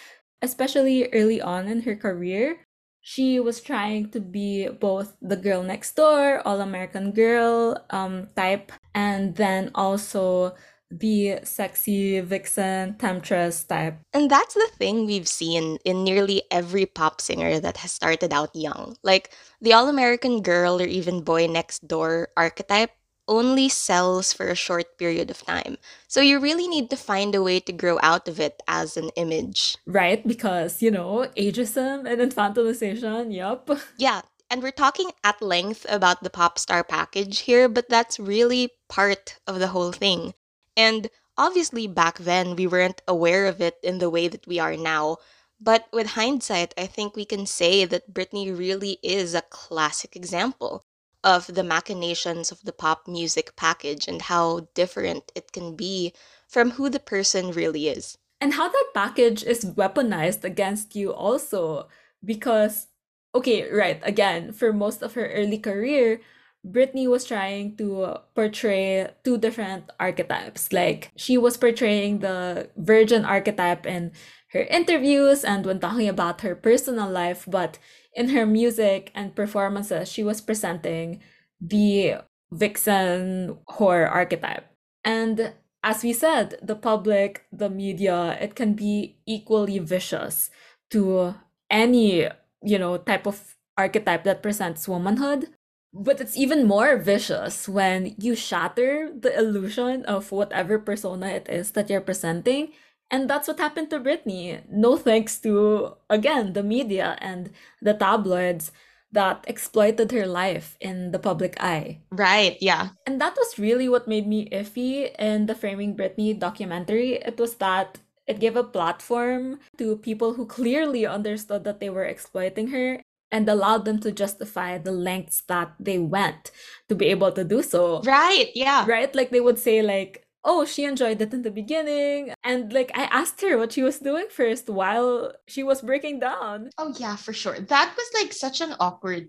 especially 0.43 1.09
early 1.15 1.41
on 1.41 1.69
in 1.69 1.83
her 1.83 1.95
career. 1.95 2.67
She 3.09 3.41
was 3.41 3.65
trying 3.65 4.11
to 4.12 4.21
be 4.21 4.69
both 4.69 5.17
the 5.23 5.41
girl 5.41 5.62
next 5.62 5.97
door, 5.97 6.45
all 6.45 6.61
American 6.61 7.12
girl 7.12 7.81
um, 7.88 8.29
type, 8.37 8.71
and 8.93 9.35
then 9.35 9.71
also 9.75 10.53
the 10.91 11.41
sexy 11.43 12.21
vixen 12.21 12.99
temptress 12.99 13.65
type. 13.65 13.97
And 14.12 14.31
that's 14.31 14.53
the 14.53 14.69
thing 14.77 15.07
we've 15.07 15.27
seen 15.27 15.79
in 15.87 16.05
nearly 16.05 16.43
every 16.50 16.85
pop 16.85 17.23
singer 17.23 17.59
that 17.61 17.79
has 17.79 17.93
started 17.93 18.35
out 18.35 18.55
young. 18.55 18.97
Like 19.03 19.33
the 19.62 19.73
all 19.73 19.88
American 19.88 20.43
girl 20.43 20.77
or 20.77 20.87
even 20.87 21.25
boy 21.25 21.47
next 21.47 21.88
door 21.88 22.29
archetype 22.37 22.93
only 23.29 23.69
sells 23.69 24.33
for 24.33 24.49
a 24.49 24.57
short 24.57 24.99
period 24.99 25.31
of 25.31 25.45
time. 25.45 25.77
So 26.09 26.21
you 26.21 26.41
really 26.41 26.67
need 26.67 26.91
to 26.91 26.97
find 26.97 27.35
a 27.35 27.43
way 27.43 27.61
to 27.61 27.73
grow 27.73 27.99
out 28.03 28.27
of 28.27 28.41
it 28.41 28.63
as 28.67 28.97
an 28.97 29.11
image. 29.15 29.77
Right? 29.87 30.27
Because, 30.27 30.83
you 30.83 30.91
know, 30.91 31.29
ageism 31.37 32.11
and 32.11 32.21
infantilization, 32.21 33.33
yup. 33.33 33.71
Yeah, 33.97 34.23
and 34.51 34.63
we're 34.63 34.73
talking 34.73 35.13
at 35.23 35.43
length 35.43 35.85
about 35.89 36.23
the 36.23 36.31
pop 36.31 36.59
star 36.59 36.83
package 36.83 37.41
here, 37.41 37.69
but 37.69 37.89
that's 37.89 38.19
really 38.19 38.71
part 38.89 39.39
of 39.47 39.59
the 39.59 39.69
whole 39.69 39.93
thing. 39.93 40.35
And 40.77 41.09
obviously, 41.37 41.87
back 41.87 42.19
then, 42.19 42.57
we 42.57 42.67
weren't 42.67 43.03
aware 43.07 43.47
of 43.47 43.61
it 43.61 43.77
in 43.83 43.99
the 43.99 44.11
way 44.11 44.27
that 44.29 44.47
we 44.47 44.59
are 44.59 44.77
now. 44.77 45.19
But 45.61 45.87
with 45.93 46.15
hindsight, 46.15 46.73
I 46.79 46.87
think 46.87 47.15
we 47.15 47.25
can 47.25 47.45
say 47.45 47.85
that 47.85 48.15
Britney 48.15 48.57
really 48.57 48.99
is 49.03 49.35
a 49.35 49.43
classic 49.43 50.15
example 50.17 50.85
of 51.25 51.47
the 51.47 51.65
machinations 51.65 52.53
of 52.53 52.63
the 52.63 52.73
pop 52.73 53.09
music 53.09 53.57
package 53.57 54.07
and 54.07 54.23
how 54.23 54.69
different 54.75 55.33
it 55.35 55.53
can 55.53 55.75
be 55.75 56.13
from 56.49 56.73
who 56.73 56.89
the 56.89 57.01
person 57.01 57.51
really 57.51 57.89
is. 57.89 58.17
And 58.41 58.55
how 58.55 58.69
that 58.69 58.91
package 58.95 59.43
is 59.43 59.65
weaponized 59.65 60.45
against 60.45 60.95
you, 60.95 61.13
also. 61.13 61.89
Because, 62.25 62.87
okay, 63.35 63.71
right, 63.71 64.01
again, 64.05 64.53
for 64.53 64.73
most 64.73 65.03
of 65.03 65.15
her 65.15 65.29
early 65.29 65.59
career, 65.59 66.21
Britney 66.67 67.09
was 67.09 67.25
trying 67.25 67.77
to 67.77 68.19
portray 68.35 69.09
two 69.25 69.39
different 69.39 69.91
archetypes. 70.01 70.73
Like 70.73 71.13
she 71.17 71.39
was 71.39 71.57
portraying 71.57 72.19
the 72.19 72.71
virgin 72.77 73.25
archetype 73.25 73.87
in 73.87 74.13
her 74.52 74.62
interviews 74.62 75.45
and 75.45 75.67
when 75.67 75.81
talking 75.81 76.09
about 76.09 76.40
her 76.40 76.55
personal 76.55 77.09
life, 77.09 77.45
but 77.47 77.78
in 78.14 78.31
her 78.31 78.47
music 78.47 79.11
and 79.14 79.35
performances, 79.35 80.11
she 80.11 80.23
was 80.23 80.40
presenting 80.40 81.21
the 81.61 82.14
vixen 82.50 83.59
whore 83.69 84.11
archetype. 84.11 84.67
And 85.05 85.52
as 85.83 86.02
we 86.02 86.12
said, 86.12 86.59
the 86.62 86.75
public, 86.75 87.45
the 87.52 87.71
media, 87.71 88.37
it 88.40 88.55
can 88.55 88.75
be 88.75 89.19
equally 89.26 89.78
vicious 89.78 90.50
to 90.90 91.35
any, 91.71 92.26
you 92.62 92.78
know, 92.78 92.97
type 92.97 93.26
of 93.26 93.57
archetype 93.76 94.25
that 94.25 94.43
presents 94.43 94.88
womanhood. 94.88 95.49
But 95.93 96.21
it's 96.21 96.37
even 96.37 96.67
more 96.67 96.97
vicious 96.97 97.69
when 97.69 98.14
you 98.19 98.35
shatter 98.35 99.11
the 99.14 99.37
illusion 99.38 100.05
of 100.05 100.33
whatever 100.33 100.78
persona 100.78 101.28
it 101.28 101.49
is 101.49 101.73
that 101.73 101.88
you're 101.88 102.02
presenting. 102.02 102.73
And 103.11 103.29
that's 103.29 103.49
what 103.49 103.59
happened 103.59 103.91
to 103.91 104.00
Britney. 104.00 104.61
No 104.71 104.97
thanks 104.97 105.38
to, 105.41 105.97
again, 106.11 106.53
the 106.53 106.62
media 106.62 107.17
and 107.21 107.50
the 107.81 107.95
tabloids 107.95 108.71
that 109.12 109.45
exploited 109.49 110.12
her 110.12 110.27
life 110.27 110.77
in 110.81 111.12
the 111.12 111.19
public 111.19 111.57
eye. 111.62 112.00
Right, 112.11 112.59
yeah. 112.61 112.91
And 113.07 113.19
that 113.21 113.35
was 113.37 113.59
really 113.59 113.88
what 113.88 114.07
made 114.07 114.27
me 114.27 114.50
iffy 114.50 115.15
in 115.19 115.47
the 115.47 115.55
Framing 115.55 115.97
Britney 115.97 116.38
documentary. 116.38 117.15
It 117.15 117.41
was 117.41 117.55
that 117.57 117.99
it 118.27 118.41
gave 118.41 118.57
a 118.57 118.62
platform 118.62 119.61
to 119.79 119.97
people 119.97 120.35
who 120.35 120.45
clearly 120.45 121.07
understood 121.07 121.65
that 121.65 121.81
they 121.81 121.88
were 121.88 122.05
exploiting 122.05 122.69
her 122.69 123.00
and 123.33 123.49
allowed 123.49 123.87
them 123.87 123.99
to 124.00 124.12
justify 124.12 124.77
the 124.77 124.93
lengths 124.93 125.43
that 125.49 125.73
they 125.81 125.99
went 125.99 126.50
to 126.91 126.95
be 126.95 127.07
able 127.07 127.33
to 127.33 127.45
do 127.45 127.62
so. 127.62 128.03
Right, 128.03 128.50
yeah. 128.55 128.85
Right? 128.87 129.15
Like 129.15 129.31
they 129.31 129.41
would 129.41 129.59
say 129.59 129.81
like, 129.81 130.28
"Oh, 130.49 130.64
she 130.64 130.85
enjoyed 130.88 131.21
it 131.21 131.35
in 131.37 131.43
the 131.45 131.52
beginning." 131.52 132.33
And 132.43 132.73
like 132.73 132.90
I 132.97 133.05
asked 133.12 133.40
her 133.45 133.59
what 133.61 133.73
she 133.76 133.83
was 133.85 133.99
doing 134.00 134.28
first 134.33 134.69
while 134.73 135.37
she 135.47 135.62
was 135.62 135.83
breaking 135.85 136.21
down. 136.21 136.71
Oh 136.81 136.95
yeah, 136.97 137.17
for 137.17 137.35
sure. 137.37 137.61
That 137.61 137.88
was 137.97 138.09
like 138.17 138.33
such 138.33 138.61
an 138.64 138.73
awkward 138.81 139.28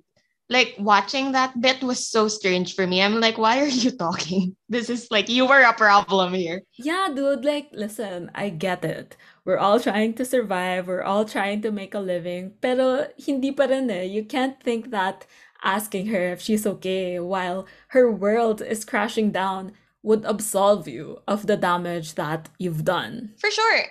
like 0.50 0.76
watching 0.80 1.32
that 1.32 1.62
bit 1.62 1.84
was 1.84 2.10
so 2.10 2.28
strange 2.28 2.74
for 2.74 2.86
me. 2.88 3.02
I'm 3.02 3.20
like, 3.20 3.38
why 3.38 3.62
are 3.62 3.68
you 3.68 3.92
talking? 3.92 4.56
This 4.70 4.90
is 4.90 5.08
like 5.10 5.30
you 5.30 5.46
were 5.46 5.62
a 5.62 5.74
problem 5.74 6.34
here. 6.34 6.62
Yeah, 6.78 7.10
dude, 7.16 7.46
like 7.46 7.70
listen, 7.74 8.32
I 8.36 8.50
get 8.50 8.84
it. 8.86 9.16
We're 9.46 9.58
all 9.58 9.80
trying 9.80 10.14
to 10.16 10.26
survive, 10.26 10.88
we're 10.88 11.04
all 11.04 11.26
trying 11.26 11.62
to 11.62 11.72
make 11.72 11.94
a 11.94 12.00
living, 12.00 12.54
pero 12.62 13.08
hindi 13.18 13.52
pa 13.52 13.66
rin 13.66 13.90
eh. 13.90 14.04
You 14.04 14.26
can't 14.26 14.62
think 14.62 14.92
that 14.92 15.26
asking 15.64 16.08
her 16.08 16.32
if 16.34 16.42
she's 16.42 16.66
okay 16.66 17.20
while 17.20 17.66
her 17.90 18.12
world 18.12 18.62
is 18.62 18.86
crashing 18.86 19.32
down 19.32 19.74
would 20.04 20.26
absolve 20.26 20.88
you 20.88 21.20
of 21.28 21.48
the 21.48 21.58
damage 21.58 22.16
that 22.16 22.50
you've 22.60 22.86
done. 22.86 23.34
For 23.40 23.52
sure. 23.52 23.86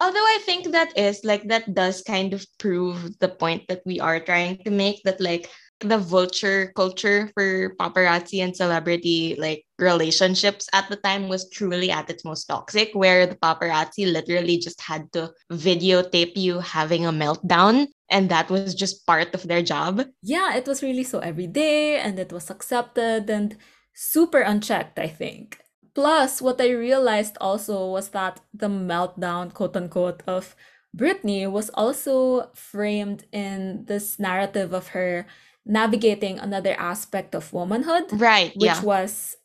Although 0.00 0.26
I 0.26 0.38
think 0.44 0.72
that 0.72 0.96
is 0.98 1.24
like 1.24 1.48
that 1.48 1.72
does 1.72 2.02
kind 2.02 2.34
of 2.34 2.44
prove 2.58 3.18
the 3.20 3.28
point 3.28 3.62
that 3.68 3.82
we 3.86 4.00
are 4.00 4.20
trying 4.20 4.58
to 4.64 4.70
make 4.70 5.02
that 5.04 5.20
like 5.20 5.48
the 5.80 5.98
vulture 5.98 6.72
culture 6.76 7.30
for 7.34 7.74
paparazzi 7.76 8.42
and 8.42 8.56
celebrity 8.56 9.34
like 9.38 9.64
relationships 9.78 10.68
at 10.72 10.88
the 10.88 10.96
time 10.96 11.28
was 11.28 11.50
truly 11.50 11.90
at 11.90 12.08
its 12.08 12.24
most 12.24 12.44
toxic 12.46 12.90
where 12.94 13.26
the 13.26 13.34
paparazzi 13.36 14.10
literally 14.10 14.56
just 14.56 14.80
had 14.80 15.10
to 15.12 15.30
videotape 15.52 16.36
you 16.36 16.60
having 16.60 17.06
a 17.06 17.12
meltdown 17.12 17.86
and 18.10 18.30
that 18.30 18.48
was 18.50 18.74
just 18.74 19.04
part 19.06 19.34
of 19.34 19.42
their 19.48 19.62
job 19.62 20.02
yeah 20.22 20.54
it 20.54 20.66
was 20.66 20.82
really 20.82 21.04
so 21.04 21.18
everyday 21.18 21.98
and 21.98 22.18
it 22.18 22.32
was 22.32 22.50
accepted 22.50 23.28
and 23.28 23.56
super 23.94 24.40
unchecked 24.40 24.98
i 24.98 25.08
think 25.08 25.60
plus 25.94 26.42
what 26.42 26.60
i 26.60 26.70
realized 26.70 27.38
also 27.40 27.86
was 27.90 28.10
that 28.10 28.40
the 28.52 28.68
meltdown 28.68 29.52
quote 29.52 29.76
unquote 29.76 30.22
of 30.26 30.56
Britney 30.96 31.50
was 31.50 31.70
also 31.74 32.50
framed 32.54 33.26
in 33.32 33.84
this 33.86 34.18
narrative 34.18 34.72
of 34.72 34.88
her 34.88 35.26
navigating 35.66 36.38
another 36.38 36.74
aspect 36.78 37.34
of 37.34 37.52
womanhood. 37.52 38.04
Right. 38.12 38.52
Which 38.54 38.78
yeah. 38.78 38.82
was 38.82 39.36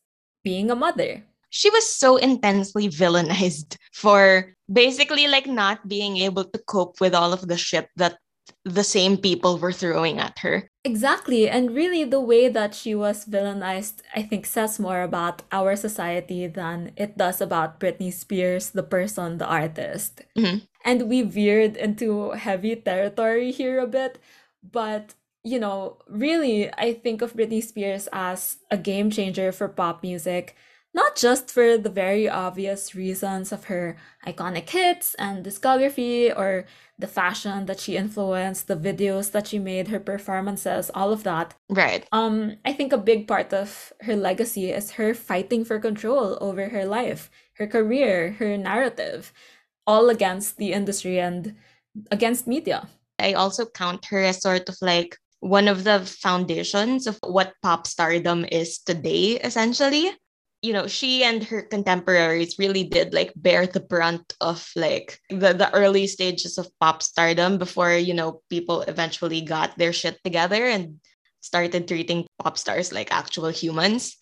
being 0.43 0.69
a 0.69 0.75
mother. 0.75 1.23
She 1.49 1.69
was 1.71 1.89
so 1.89 2.17
intensely 2.17 2.87
villainized 2.89 3.77
for 3.93 4.53
basically 4.71 5.27
like 5.27 5.47
not 5.47 5.87
being 5.87 6.17
able 6.17 6.45
to 6.45 6.59
cope 6.67 7.01
with 7.01 7.15
all 7.15 7.33
of 7.33 7.47
the 7.47 7.57
shit 7.57 7.89
that 7.95 8.17
the 8.65 8.83
same 8.83 9.17
people 9.17 9.57
were 9.57 9.73
throwing 9.73 10.19
at 10.19 10.37
her. 10.39 10.69
Exactly. 10.89 11.47
And 11.47 11.75
really, 11.75 12.03
the 12.03 12.19
way 12.19 12.49
that 12.49 12.73
she 12.73 12.95
was 12.95 13.25
villainized, 13.25 14.01
I 14.15 14.23
think, 14.23 14.45
says 14.47 14.79
more 14.79 15.03
about 15.03 15.43
our 15.51 15.75
society 15.75 16.47
than 16.47 16.93
it 16.97 17.15
does 17.15 17.41
about 17.41 17.79
Britney 17.79 18.11
Spears, 18.11 18.71
the 18.71 18.81
person, 18.83 19.37
the 19.37 19.45
artist. 19.45 20.21
Mm-hmm. 20.35 20.65
And 20.83 21.09
we 21.09 21.21
veered 21.21 21.77
into 21.77 22.31
heavy 22.31 22.75
territory 22.75 23.51
here 23.51 23.79
a 23.79 23.87
bit, 23.87 24.17
but 24.63 25.13
you 25.43 25.59
know, 25.59 25.97
really, 26.07 26.73
I 26.73 26.93
think 26.93 27.21
of 27.21 27.33
Britney 27.33 27.63
Spears 27.63 28.09
as 28.11 28.57
a 28.71 28.77
game 28.77 29.09
changer 29.11 29.51
for 29.51 29.67
pop 29.69 30.03
music, 30.03 30.55
not 30.93 31.15
just 31.15 31.51
for 31.51 31.77
the 31.77 31.89
very 31.89 32.27
obvious 32.27 32.95
reasons 32.95 33.51
of 33.51 33.65
her 33.65 33.95
iconic 34.25 34.69
hits 34.69 35.15
and 35.15 35.45
discography 35.45 36.35
or 36.35 36.65
the 36.99 37.07
fashion 37.07 37.65
that 37.65 37.79
she 37.79 37.95
influenced, 37.95 38.67
the 38.67 38.75
videos 38.75 39.31
that 39.31 39.47
she 39.47 39.57
made, 39.57 39.87
her 39.87 39.99
performances, 39.99 40.91
all 40.93 41.11
of 41.13 41.23
that. 41.23 41.55
Right. 41.69 42.05
Um, 42.11 42.57
I 42.65 42.73
think 42.73 42.91
a 42.91 42.97
big 42.97 43.27
part 43.27 43.53
of 43.53 43.93
her 44.01 44.15
legacy 44.15 44.69
is 44.69 44.91
her 44.91 45.13
fighting 45.13 45.63
for 45.63 45.79
control 45.79 46.37
over 46.41 46.67
her 46.69 46.85
life, 46.85 47.31
her 47.53 47.67
career, 47.67 48.33
her 48.39 48.57
narrative, 48.57 49.31
all 49.87 50.09
against 50.09 50.57
the 50.57 50.73
industry 50.73 51.19
and 51.19 51.55
against 52.11 52.47
media. 52.47 52.87
I 53.17 53.33
also 53.33 53.65
count 53.65 54.05
her 54.05 54.19
as 54.19 54.41
sort 54.41 54.67
of 54.67 54.75
like 54.81 55.17
one 55.39 55.69
of 55.69 55.85
the 55.85 56.01
foundations 56.05 57.07
of 57.07 57.17
what 57.23 57.53
pop 57.63 57.87
stardom 57.87 58.45
is 58.51 58.79
today, 58.79 59.39
essentially. 59.39 60.11
You 60.61 60.73
know, 60.73 60.87
she 60.87 61.23
and 61.23 61.43
her 61.45 61.61
contemporaries 61.61 62.59
really 62.59 62.83
did 62.83 63.13
like 63.13 63.31
bear 63.35 63.65
the 63.65 63.79
brunt 63.79 64.33
of 64.41 64.69
like 64.75 65.19
the, 65.29 65.53
the 65.53 65.71
early 65.73 66.05
stages 66.07 66.57
of 66.57 66.67
pop 66.79 67.01
stardom 67.01 67.57
before, 67.57 67.93
you 67.93 68.13
know, 68.13 68.41
people 68.49 68.81
eventually 68.81 69.41
got 69.41 69.77
their 69.77 69.93
shit 69.93 70.19
together 70.23 70.65
and 70.65 70.99
started 71.39 71.87
treating 71.87 72.27
pop 72.43 72.57
stars 72.57 72.91
like 72.91 73.11
actual 73.11 73.49
humans. 73.49 74.17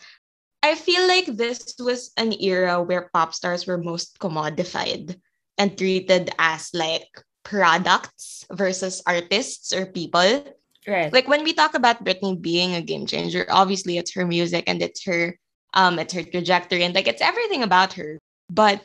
I 0.62 0.75
feel 0.75 1.08
like 1.08 1.25
this 1.25 1.75
was 1.79 2.12
an 2.17 2.34
era 2.39 2.82
where 2.82 3.10
pop 3.13 3.34
stars 3.34 3.65
were 3.65 3.77
most 3.77 4.20
commodified 4.20 5.17
and 5.58 5.77
treated 5.77 6.29
as 6.38 6.70
like 6.74 7.08
products 7.44 8.46
versus 8.51 9.01
artists 9.08 9.74
or 9.74 9.86
people. 9.88 10.44
Right. 10.88 11.12
Like 11.12 11.27
when 11.27 11.44
we 11.44 11.53
talk 11.53 11.74
about 11.74 12.03
Britney 12.03 12.39
being 12.39 12.75
a 12.75 12.82
game 12.82 13.06
changer, 13.06 13.46
obviously 13.50 13.98
it's 13.98 14.13
her 14.13 14.25
music 14.25 14.65
and 14.67 14.82
it's 14.82 15.03
her 15.06 15.38
um 15.77 16.00
it's 16.00 16.13
her 16.13 16.24
trajectory 16.24 16.84
and 16.84 16.96
like 16.96 17.07
it's 17.07 17.22
everything 17.22 17.63
about 17.63 17.93
her. 17.93 18.19
But 18.50 18.84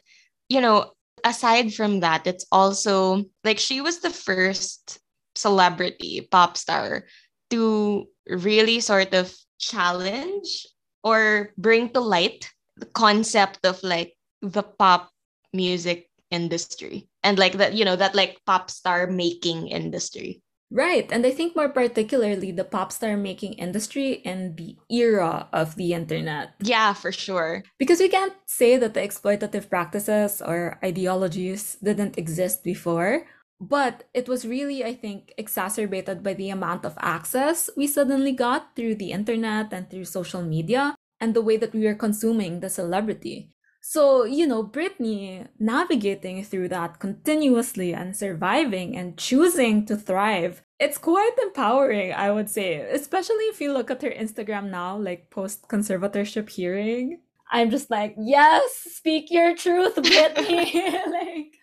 you 0.48 0.60
know, 0.60 0.92
aside 1.24 1.74
from 1.74 2.00
that, 2.00 2.26
it's 2.28 2.46
also 2.52 3.24
like 3.42 3.58
she 3.58 3.80
was 3.80 4.00
the 4.00 4.10
first 4.10 5.00
celebrity 5.34 6.28
pop 6.30 6.56
star 6.56 7.04
to 7.50 8.06
really 8.28 8.80
sort 8.80 9.14
of 9.14 9.32
challenge 9.58 10.66
or 11.02 11.50
bring 11.56 11.88
to 11.90 12.00
light 12.00 12.50
the 12.76 12.86
concept 12.86 13.64
of 13.64 13.82
like 13.82 14.12
the 14.42 14.62
pop 14.62 15.10
music 15.52 16.08
industry 16.30 17.08
and 17.22 17.38
like 17.38 17.52
that 17.54 17.74
you 17.74 17.84
know 17.84 17.96
that 17.96 18.14
like 18.14 18.40
pop 18.46 18.70
star 18.70 19.06
making 19.06 19.68
industry 19.68 20.40
Right. 20.72 21.04
And 21.12 21.26
I 21.26 21.30
think 21.36 21.54
more 21.54 21.68
particularly 21.68 22.50
the 22.50 22.64
pop 22.64 22.92
star 22.92 23.16
making 23.16 23.60
industry 23.60 24.24
in 24.24 24.56
the 24.56 24.76
era 24.88 25.48
of 25.52 25.76
the 25.76 25.92
internet. 25.92 26.56
yeah 26.64 26.96
for 26.96 27.12
sure 27.12 27.62
Because 27.78 28.00
we 28.00 28.08
can't 28.08 28.32
say 28.46 28.80
that 28.80 28.94
the 28.94 29.04
exploitative 29.04 29.68
practices 29.68 30.40
or 30.40 30.80
ideologies 30.82 31.76
didn't 31.84 32.16
exist 32.16 32.64
before, 32.64 33.28
but 33.60 34.08
it 34.14 34.28
was 34.28 34.48
really, 34.48 34.82
I 34.82 34.94
think, 34.94 35.34
exacerbated 35.36 36.22
by 36.24 36.34
the 36.34 36.50
amount 36.50 36.84
of 36.88 36.96
access 37.00 37.68
we 37.76 37.86
suddenly 37.86 38.32
got 38.32 38.74
through 38.74 38.96
the 38.96 39.12
internet 39.12 39.72
and 39.72 39.90
through 39.90 40.06
social 40.08 40.42
media 40.42 40.96
and 41.20 41.34
the 41.34 41.44
way 41.44 41.56
that 41.60 41.74
we 41.74 41.84
were 41.84 41.94
consuming 41.94 42.60
the 42.60 42.70
celebrity. 42.72 43.52
So, 43.84 44.24
you 44.24 44.46
know, 44.46 44.62
Britney 44.62 45.48
navigating 45.58 46.44
through 46.44 46.68
that 46.68 47.00
continuously 47.00 47.92
and 47.92 48.16
surviving 48.16 48.96
and 48.96 49.18
choosing 49.18 49.84
to 49.86 49.96
thrive, 49.96 50.62
it's 50.78 50.98
quite 50.98 51.32
empowering, 51.42 52.12
I 52.12 52.30
would 52.30 52.48
say, 52.48 52.76
especially 52.76 53.46
if 53.50 53.60
you 53.60 53.72
look 53.72 53.90
at 53.90 54.02
her 54.02 54.10
Instagram 54.10 54.70
now, 54.70 54.96
like 54.96 55.30
post 55.30 55.68
conservatorship 55.68 56.48
hearing. 56.48 57.20
I'm 57.50 57.70
just 57.70 57.90
like, 57.90 58.14
yes, 58.18 58.62
speak 58.88 59.30
your 59.30 59.56
truth, 59.56 59.96
Britney. 59.96 60.72
like, 61.10 61.56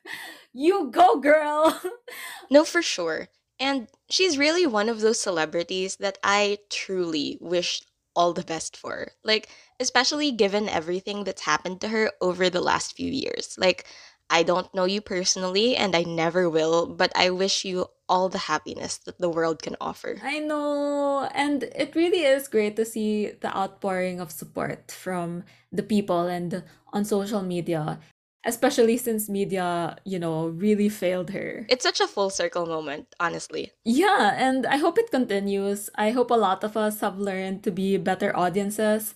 you 0.54 0.92
go, 0.92 1.20
girl. 1.22 1.82
no 2.52 2.66
for 2.66 2.82
sure 2.82 3.30
and 3.60 3.88
she's 4.10 4.38
really 4.38 4.66
one 4.66 4.90
of 4.90 5.02
those 5.02 5.20
celebrities 5.22 5.98
that 5.98 6.18
i 6.24 6.58
truly 6.70 7.38
wish 7.42 7.82
all 8.20 8.34
the 8.34 8.44
best 8.44 8.76
for 8.76 9.16
like 9.24 9.48
especially 9.80 10.30
given 10.30 10.68
everything 10.68 11.24
that's 11.24 11.48
happened 11.48 11.80
to 11.80 11.88
her 11.88 12.12
over 12.20 12.50
the 12.50 12.60
last 12.60 12.92
few 12.98 13.10
years 13.10 13.56
like 13.58 13.86
i 14.30 14.44
don't 14.44 14.76
know 14.76 14.84
you 14.84 15.00
personally 15.00 15.74
and 15.78 15.96
i 15.96 16.04
never 16.04 16.50
will 16.50 16.86
but 16.86 17.12
i 17.16 17.30
wish 17.30 17.64
you 17.64 17.88
all 18.10 18.28
the 18.28 18.52
happiness 18.52 18.98
that 19.06 19.18
the 19.22 19.30
world 19.30 19.64
can 19.64 19.78
offer 19.80 20.20
I 20.24 20.40
know. 20.40 21.30
And 21.34 21.64
it 21.64 21.96
really 21.96 22.24
is 22.26 22.48
great 22.48 22.76
to 22.76 22.86
see 22.86 23.32
the 23.40 23.56
outpouring 23.56 24.20
of 24.20 24.32
support 24.32 24.92
from 24.92 25.44
the 25.72 25.84
people 25.84 26.28
and 26.28 26.64
on 26.92 27.06
social 27.06 27.42
media, 27.42 28.00
especially 28.46 28.98
since 28.98 29.30
media, 29.30 29.98
you 30.06 30.20
know, 30.20 30.48
really 30.48 30.90
failed 30.90 31.30
her. 31.32 31.66
it's 31.70 31.84
such 31.84 32.00
a 32.00 32.08
full 32.08 32.30
circle 32.30 32.66
moment 32.66 33.08
honestly 33.20 33.72
Yeah, 33.84 34.36
and 34.38 34.66
I 34.66 34.78
hope 34.78 34.98
it 34.98 35.12
continues. 35.12 35.90
I 35.96 36.12
hope 36.12 36.32
a 36.32 36.40
lot 36.40 36.64
of 36.64 36.78
us 36.78 37.02
have 37.02 37.18
learned 37.20 37.64
to 37.64 37.72
be 37.72 37.98
better 37.98 38.36
audiences. 38.36 39.16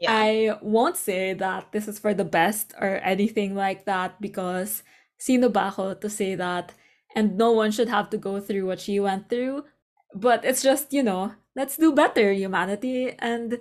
yeah 0.00 0.10
I 0.12 0.56
won't 0.62 0.96
say 0.96 1.34
that 1.34 1.72
this 1.72 1.88
is 1.88 1.98
for 1.98 2.14
the 2.14 2.24
best 2.24 2.72
or 2.80 3.00
anything 3.04 3.54
like 3.54 3.84
that 3.84 4.20
because 4.20 4.82
sino 5.18 5.48
ba 5.50 5.68
ako 5.70 5.94
to 6.00 6.08
say 6.08 6.34
that 6.36 6.72
and 7.14 7.36
no 7.36 7.52
one 7.52 7.70
should 7.70 7.88
have 7.90 8.08
to 8.10 8.18
go 8.18 8.40
through 8.40 8.66
what 8.66 8.80
she 8.80 9.00
went 9.00 9.28
through. 9.28 9.64
But 10.14 10.44
it's 10.44 10.62
just, 10.62 10.92
you 10.92 11.02
know, 11.02 11.34
let's 11.54 11.76
do 11.76 11.92
better, 11.92 12.32
humanity, 12.32 13.14
and 13.18 13.60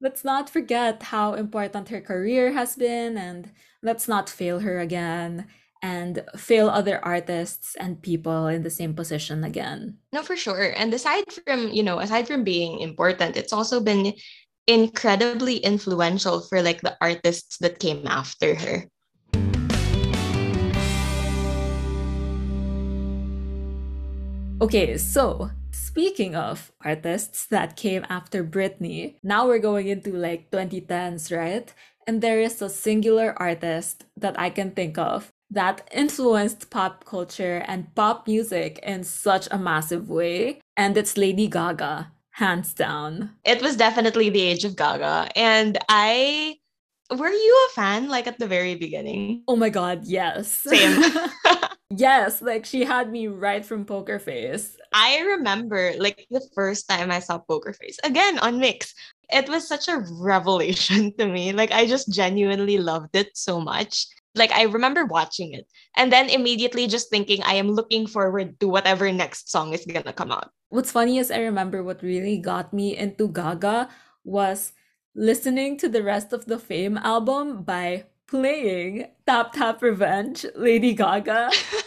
let's 0.00 0.24
not 0.24 0.50
forget 0.50 1.02
how 1.14 1.34
important 1.34 1.88
her 1.90 2.00
career 2.00 2.52
has 2.52 2.76
been 2.76 3.16
and 3.18 3.50
let's 3.86 4.08
not 4.08 4.28
fail 4.28 4.58
her 4.58 4.80
again 4.80 5.46
and 5.80 6.26
fail 6.34 6.68
other 6.68 6.98
artists 7.04 7.76
and 7.78 8.02
people 8.02 8.48
in 8.48 8.64
the 8.64 8.70
same 8.70 8.92
position 8.92 9.44
again. 9.44 9.96
No, 10.12 10.22
for 10.22 10.34
sure. 10.34 10.74
And 10.74 10.92
aside 10.92 11.30
from, 11.46 11.68
you 11.70 11.84
know, 11.84 12.00
aside 12.00 12.26
from 12.26 12.42
being 12.42 12.80
important, 12.80 13.36
it's 13.36 13.52
also 13.52 13.78
been 13.78 14.12
incredibly 14.66 15.58
influential 15.58 16.40
for 16.40 16.60
like 16.62 16.80
the 16.80 16.98
artists 17.00 17.58
that 17.58 17.78
came 17.78 18.04
after 18.08 18.56
her. 18.56 18.90
Okay, 24.60 24.98
so 24.98 25.50
speaking 25.70 26.34
of 26.34 26.72
artists 26.82 27.46
that 27.54 27.76
came 27.76 28.04
after 28.08 28.42
Britney, 28.42 29.20
now 29.22 29.46
we're 29.46 29.62
going 29.62 29.86
into 29.86 30.10
like 30.10 30.50
2010s, 30.50 31.30
right? 31.30 31.72
And 32.06 32.22
there 32.22 32.40
is 32.40 32.62
a 32.62 32.68
singular 32.68 33.34
artist 33.36 34.04
that 34.16 34.38
I 34.38 34.50
can 34.50 34.70
think 34.70 34.96
of 34.96 35.32
that 35.50 35.88
influenced 35.92 36.70
pop 36.70 37.04
culture 37.04 37.64
and 37.66 37.94
pop 37.94 38.26
music 38.26 38.80
in 38.82 39.04
such 39.04 39.48
a 39.50 39.58
massive 39.58 40.08
way, 40.08 40.60
and 40.76 40.96
it's 40.96 41.16
Lady 41.16 41.46
Gaga, 41.46 42.10
hands 42.32 42.74
down. 42.74 43.30
It 43.44 43.62
was 43.62 43.76
definitely 43.76 44.30
the 44.30 44.40
age 44.40 44.64
of 44.64 44.76
Gaga. 44.76 45.30
And 45.36 45.78
I 45.88 46.56
were 47.10 47.30
you 47.30 47.68
a 47.70 47.74
fan 47.74 48.08
like 48.08 48.26
at 48.26 48.38
the 48.38 48.48
very 48.48 48.74
beginning? 48.74 49.42
Oh 49.46 49.56
my 49.56 49.68
god, 49.68 50.04
yes. 50.04 50.48
Same. 50.50 51.02
yes, 51.90 52.42
like 52.42 52.64
she 52.66 52.84
had 52.84 53.10
me 53.10 53.28
right 53.28 53.64
from 53.64 53.84
Poker 53.84 54.18
Face. 54.18 54.76
I 54.92 55.20
remember 55.20 55.92
like 55.98 56.26
the 56.30 56.46
first 56.54 56.88
time 56.88 57.10
I 57.10 57.20
saw 57.20 57.38
Poker 57.38 57.72
Face 57.72 57.98
again 58.02 58.38
on 58.40 58.58
MYX. 58.58 58.92
It 59.30 59.48
was 59.48 59.66
such 59.66 59.88
a 59.88 60.04
revelation 60.20 61.12
to 61.18 61.26
me. 61.26 61.52
Like 61.52 61.72
I 61.72 61.86
just 61.86 62.12
genuinely 62.12 62.78
loved 62.78 63.14
it 63.14 63.36
so 63.36 63.60
much. 63.60 64.06
Like 64.34 64.52
I 64.52 64.64
remember 64.64 65.06
watching 65.06 65.54
it 65.54 65.66
and 65.96 66.12
then 66.12 66.28
immediately 66.28 66.86
just 66.86 67.08
thinking 67.08 67.42
I 67.42 67.54
am 67.54 67.72
looking 67.72 68.06
forward 68.06 68.60
to 68.60 68.68
whatever 68.68 69.10
next 69.10 69.50
song 69.50 69.72
is 69.72 69.86
gonna 69.86 70.12
come 70.12 70.30
out. 70.30 70.50
What's 70.68 70.92
funny 70.92 71.18
is 71.18 71.30
I 71.30 71.40
remember 71.40 71.82
what 71.82 72.02
really 72.02 72.38
got 72.38 72.72
me 72.72 72.96
into 72.96 73.28
Gaga 73.28 73.88
was 74.24 74.72
listening 75.14 75.78
to 75.78 75.88
the 75.88 76.02
rest 76.02 76.32
of 76.32 76.44
the 76.44 76.58
Fame 76.58 76.98
album 76.98 77.62
by 77.62 78.04
playing 78.26 79.06
Tap 79.26 79.52
Tap 79.52 79.80
Revenge, 79.80 80.44
Lady 80.54 80.92
Gaga. 80.92 81.50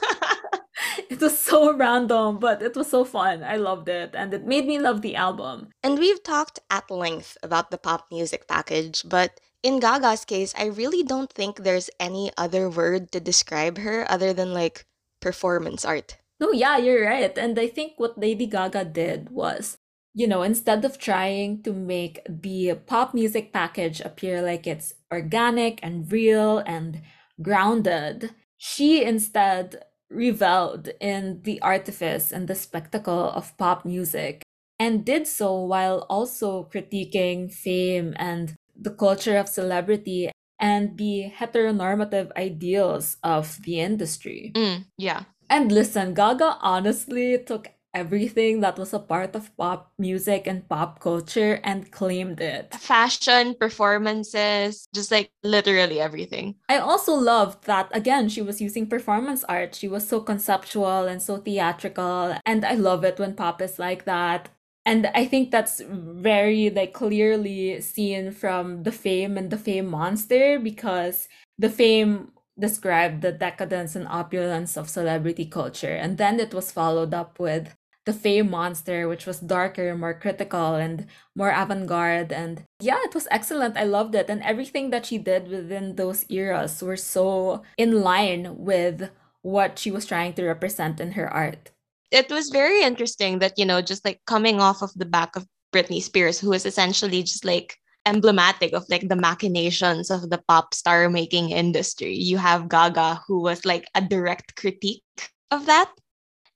It 1.14 1.22
was 1.22 1.40
so 1.40 1.76
random, 1.76 2.38
but 2.38 2.62
it 2.62 2.76
was 2.76 2.90
so 2.90 3.04
fun. 3.04 3.44
I 3.44 3.56
loved 3.56 3.90
it, 3.90 4.12
and 4.14 4.32
it 4.32 4.46
made 4.46 4.68
me 4.68 4.78
love 4.78 5.02
the 5.02 5.16
album. 5.16 5.70
And 5.82 5.98
we've 5.98 6.22
talked 6.22 6.60
at 6.70 6.92
length 6.92 7.36
about 7.42 7.72
the 7.72 7.80
pop 7.80 8.06
music 8.12 8.48
package, 8.48 9.02
but 9.04 9.40
in 9.64 9.80
Gaga's 9.80 10.24
case, 10.24 10.54
I 10.56 10.66
really 10.66 11.02
don't 11.02 11.32
think 11.32 11.58
there's 11.58 11.90
any 12.00 12.32
other 12.38 12.70
word 12.70 13.12
to 13.12 13.20
describe 13.20 13.80
her 13.80 14.06
other 14.10 14.34
than 14.34 14.54
like 14.54 14.86
performance 15.20 15.84
art. 15.84 16.18
No, 16.40 16.52
yeah, 16.52 16.78
you're 16.78 17.06
right. 17.06 17.36
And 17.38 17.58
I 17.60 17.68
think 17.68 17.94
what 17.98 18.18
Lady 18.18 18.46
Gaga 18.46 18.86
did 18.86 19.30
was, 19.32 19.78
you 20.14 20.28
know, 20.28 20.44
instead 20.44 20.86
of 20.86 20.98
trying 20.98 21.64
to 21.64 21.74
make 21.74 22.22
the 22.30 22.76
pop 22.86 23.14
music 23.14 23.52
package 23.52 24.00
appear 24.00 24.42
like 24.42 24.66
it's 24.66 24.94
organic 25.12 25.80
and 25.84 26.10
real 26.12 26.60
and 26.60 27.02
grounded, 27.42 28.32
she 28.58 29.04
instead 29.04 29.84
reveled 30.10 30.90
in 31.00 31.42
the 31.44 31.62
artifice 31.62 32.32
and 32.32 32.48
the 32.48 32.56
spectacle 32.56 33.32
of 33.32 33.56
pop 33.58 33.86
music 33.86 34.42
and 34.80 35.06
did 35.06 35.28
so 35.28 35.62
while 35.62 36.06
also 36.10 36.68
critiquing 36.72 37.52
fame 37.52 38.14
and 38.18 38.56
the 38.76 38.92
culture 38.92 39.38
of 39.38 39.50
celebrity 39.50 40.32
and 40.60 40.98
the 40.98 41.32
heteronormative 41.36 42.32
ideals 42.36 43.18
of 43.24 43.60
the 43.64 43.80
industry. 43.80 44.52
Mm, 44.56 44.86
yeah. 44.98 45.24
And 45.50 45.72
listen, 45.72 46.14
Gaga 46.14 46.58
honestly 46.62 47.38
took 47.46 47.72
everything 47.94 48.62
that 48.62 48.78
was 48.78 48.94
a 48.94 49.00
part 49.00 49.36
of 49.36 49.56
pop 49.58 49.92
music 49.98 50.48
and 50.48 50.68
pop 50.70 51.00
culture 51.00 51.60
and 51.64 51.92
claimed 51.92 52.40
it. 52.40 52.74
Fashion, 52.76 53.56
performances, 53.56 54.88
just 54.94 55.12
like 55.12 55.32
literally 55.44 56.00
everything. 56.00 56.56
I 56.70 56.78
also 56.78 57.14
loved 57.14 57.66
that, 57.66 57.90
again, 57.92 58.30
she 58.30 58.42
was 58.42 58.62
using 58.62 58.88
performance 58.88 59.44
art. 59.46 59.76
She 59.76 59.88
was 59.88 60.08
so 60.08 60.22
conceptual 60.22 61.06
and 61.06 61.22
so 61.22 61.38
theatrical. 61.38 62.36
And 62.46 62.66
I 62.66 62.76
love 62.76 63.04
it 63.04 63.20
when 63.20 63.36
pop 63.36 63.62
is 63.62 63.80
like 63.80 64.06
that. 64.06 64.50
And 64.86 65.08
I 65.14 65.26
think 65.26 65.52
that's 65.52 65.82
very 65.86 66.70
like 66.70 66.94
clearly 66.94 67.82
seen 67.82 68.32
from 68.32 68.84
the 68.84 68.92
fame 68.92 69.38
and 69.38 69.50
the 69.52 69.58
fame 69.58 69.88
monster 69.88 70.58
because 70.58 71.28
the 71.58 71.70
fame 71.70 72.32
described 72.58 73.22
the 73.22 73.32
decadence 73.32 73.96
and 73.96 74.08
opulence 74.08 74.78
of 74.78 74.90
celebrity 74.90 75.46
culture. 75.46 75.94
And 75.94 76.18
then 76.18 76.40
it 76.40 76.54
was 76.54 76.72
followed 76.72 77.14
up 77.14 77.40
with 77.40 77.76
the 78.06 78.14
Fame 78.14 78.50
Monster, 78.50 79.08
which 79.08 79.26
was 79.26 79.40
darker, 79.40 79.96
more 79.96 80.14
critical, 80.14 80.76
and 80.76 81.06
more 81.36 81.52
avant 81.52 81.88
garde. 81.88 82.32
And 82.32 82.64
yeah, 82.80 82.98
it 83.04 83.14
was 83.14 83.28
excellent. 83.30 83.78
I 83.78 83.84
loved 83.84 84.16
it. 84.16 84.30
And 84.30 84.42
everything 84.44 84.90
that 84.90 85.06
she 85.06 85.18
did 85.18 85.48
within 85.48 85.96
those 85.96 86.26
eras 86.30 86.82
were 86.82 86.98
so 86.98 87.64
in 87.78 88.02
line 88.02 88.56
with 88.58 89.10
what 89.42 89.80
she 89.80 89.92
was 89.92 90.06
trying 90.06 90.34
to 90.34 90.46
represent 90.46 91.00
in 91.00 91.14
her 91.14 91.32
art. 91.32 91.72
It 92.12 92.32
was 92.32 92.50
very 92.50 92.82
interesting 92.82 93.40
that, 93.40 93.54
you 93.58 93.66
know, 93.66 93.82
just 93.82 94.04
like 94.04 94.22
coming 94.26 94.60
off 94.60 94.82
of 94.82 94.92
the 94.96 95.06
back 95.06 95.36
of 95.36 95.46
Britney 95.72 96.02
Spears, 96.02 96.40
who 96.40 96.50
was 96.50 96.66
essentially 96.66 97.22
just 97.22 97.46
like 97.46 97.78
emblematic 98.06 98.74
of 98.74 98.86
like 98.90 99.08
the 99.08 99.16
machinations 99.16 100.10
of 100.10 100.30
the 100.30 100.42
pop 100.48 100.74
star 100.74 101.10
making 101.10 101.52
industry. 101.52 102.16
You 102.16 102.38
have 102.38 102.70
Gaga, 102.70 103.22
who 103.28 103.42
was 103.42 103.66
like 103.66 103.88
a 103.94 104.02
direct 104.02 104.56
critique 104.56 105.04
of 105.52 105.68
that. 105.68 105.92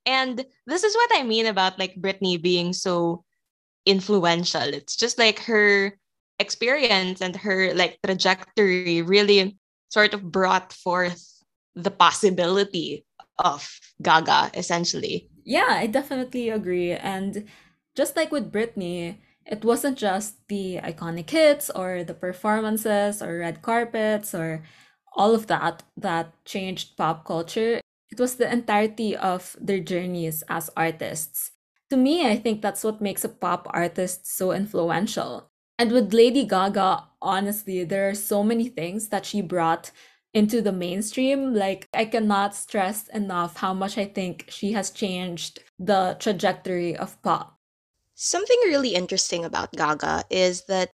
And 0.06 0.46
this 0.68 0.84
is 0.84 0.96
what 0.96 1.12
I 1.14 1.24
mean 1.24 1.46
about 1.46 1.80
like 1.80 1.96
Britney 1.96 2.42
being 2.42 2.74
so 2.74 3.24
influential. 3.86 4.74
It's 4.74 4.96
just 4.96 5.18
like 5.18 5.40
her 5.40 5.98
experience 6.40 7.22
and 7.22 7.36
her 7.36 7.74
like 7.74 8.00
trajectory 8.04 9.02
really 9.02 9.58
sort 9.90 10.14
of 10.14 10.32
brought 10.32 10.74
forth 10.74 11.22
the 11.76 11.92
possibility 11.92 13.06
of 13.40 13.68
Gaga 14.02 14.52
essentially. 14.54 15.30
Yeah, 15.44 15.68
I 15.70 15.88
definitely 15.88 16.50
agree. 16.50 16.92
And 16.92 17.46
just 17.96 18.16
like 18.16 18.32
with 18.32 18.52
Britney, 18.52 19.18
it 19.46 19.64
wasn't 19.64 19.98
just 19.98 20.48
the 20.48 20.80
iconic 20.84 21.30
hits 21.30 21.70
or 21.70 22.04
the 22.04 22.14
performances 22.14 23.22
or 23.22 23.40
red 23.40 23.62
carpets 23.62 24.34
or 24.34 24.64
all 25.16 25.36
of 25.36 25.48
that 25.48 25.84
that 25.98 26.34
changed 26.46 26.98
pop 26.98 27.26
culture. 27.26 27.83
It 28.14 28.20
was 28.20 28.36
the 28.36 28.52
entirety 28.52 29.18
of 29.18 29.58
their 29.60 29.80
journeys 29.80 30.44
as 30.48 30.70
artists. 30.78 31.50
To 31.90 31.98
me, 31.98 32.30
I 32.30 32.38
think 32.38 32.62
that's 32.62 32.84
what 32.84 33.02
makes 33.02 33.24
a 33.24 33.30
pop 33.30 33.66
artist 33.72 34.28
so 34.28 34.52
influential. 34.52 35.50
And 35.80 35.92
with 35.92 36.14
Lady 36.14 36.46
Gaga, 36.46 37.06
honestly, 37.24 37.84
there 37.84 38.08
are 38.08 38.14
so 38.14 38.44
many 38.44 38.70
things 38.70 39.08
that 39.08 39.26
she 39.26 39.42
brought 39.42 39.90
into 40.32 40.62
the 40.62 40.72
mainstream. 40.72 41.56
Like, 41.56 41.88
I 41.92 42.06
cannot 42.06 42.54
stress 42.54 43.08
enough 43.08 43.58
how 43.58 43.74
much 43.74 43.98
I 43.98 44.06
think 44.06 44.46
she 44.48 44.74
has 44.74 44.92
changed 44.92 45.64
the 45.80 46.16
trajectory 46.20 46.96
of 46.96 47.20
pop. 47.24 47.58
Something 48.14 48.60
really 48.66 48.94
interesting 48.94 49.44
about 49.44 49.74
Gaga 49.74 50.26
is 50.30 50.66
that 50.68 50.92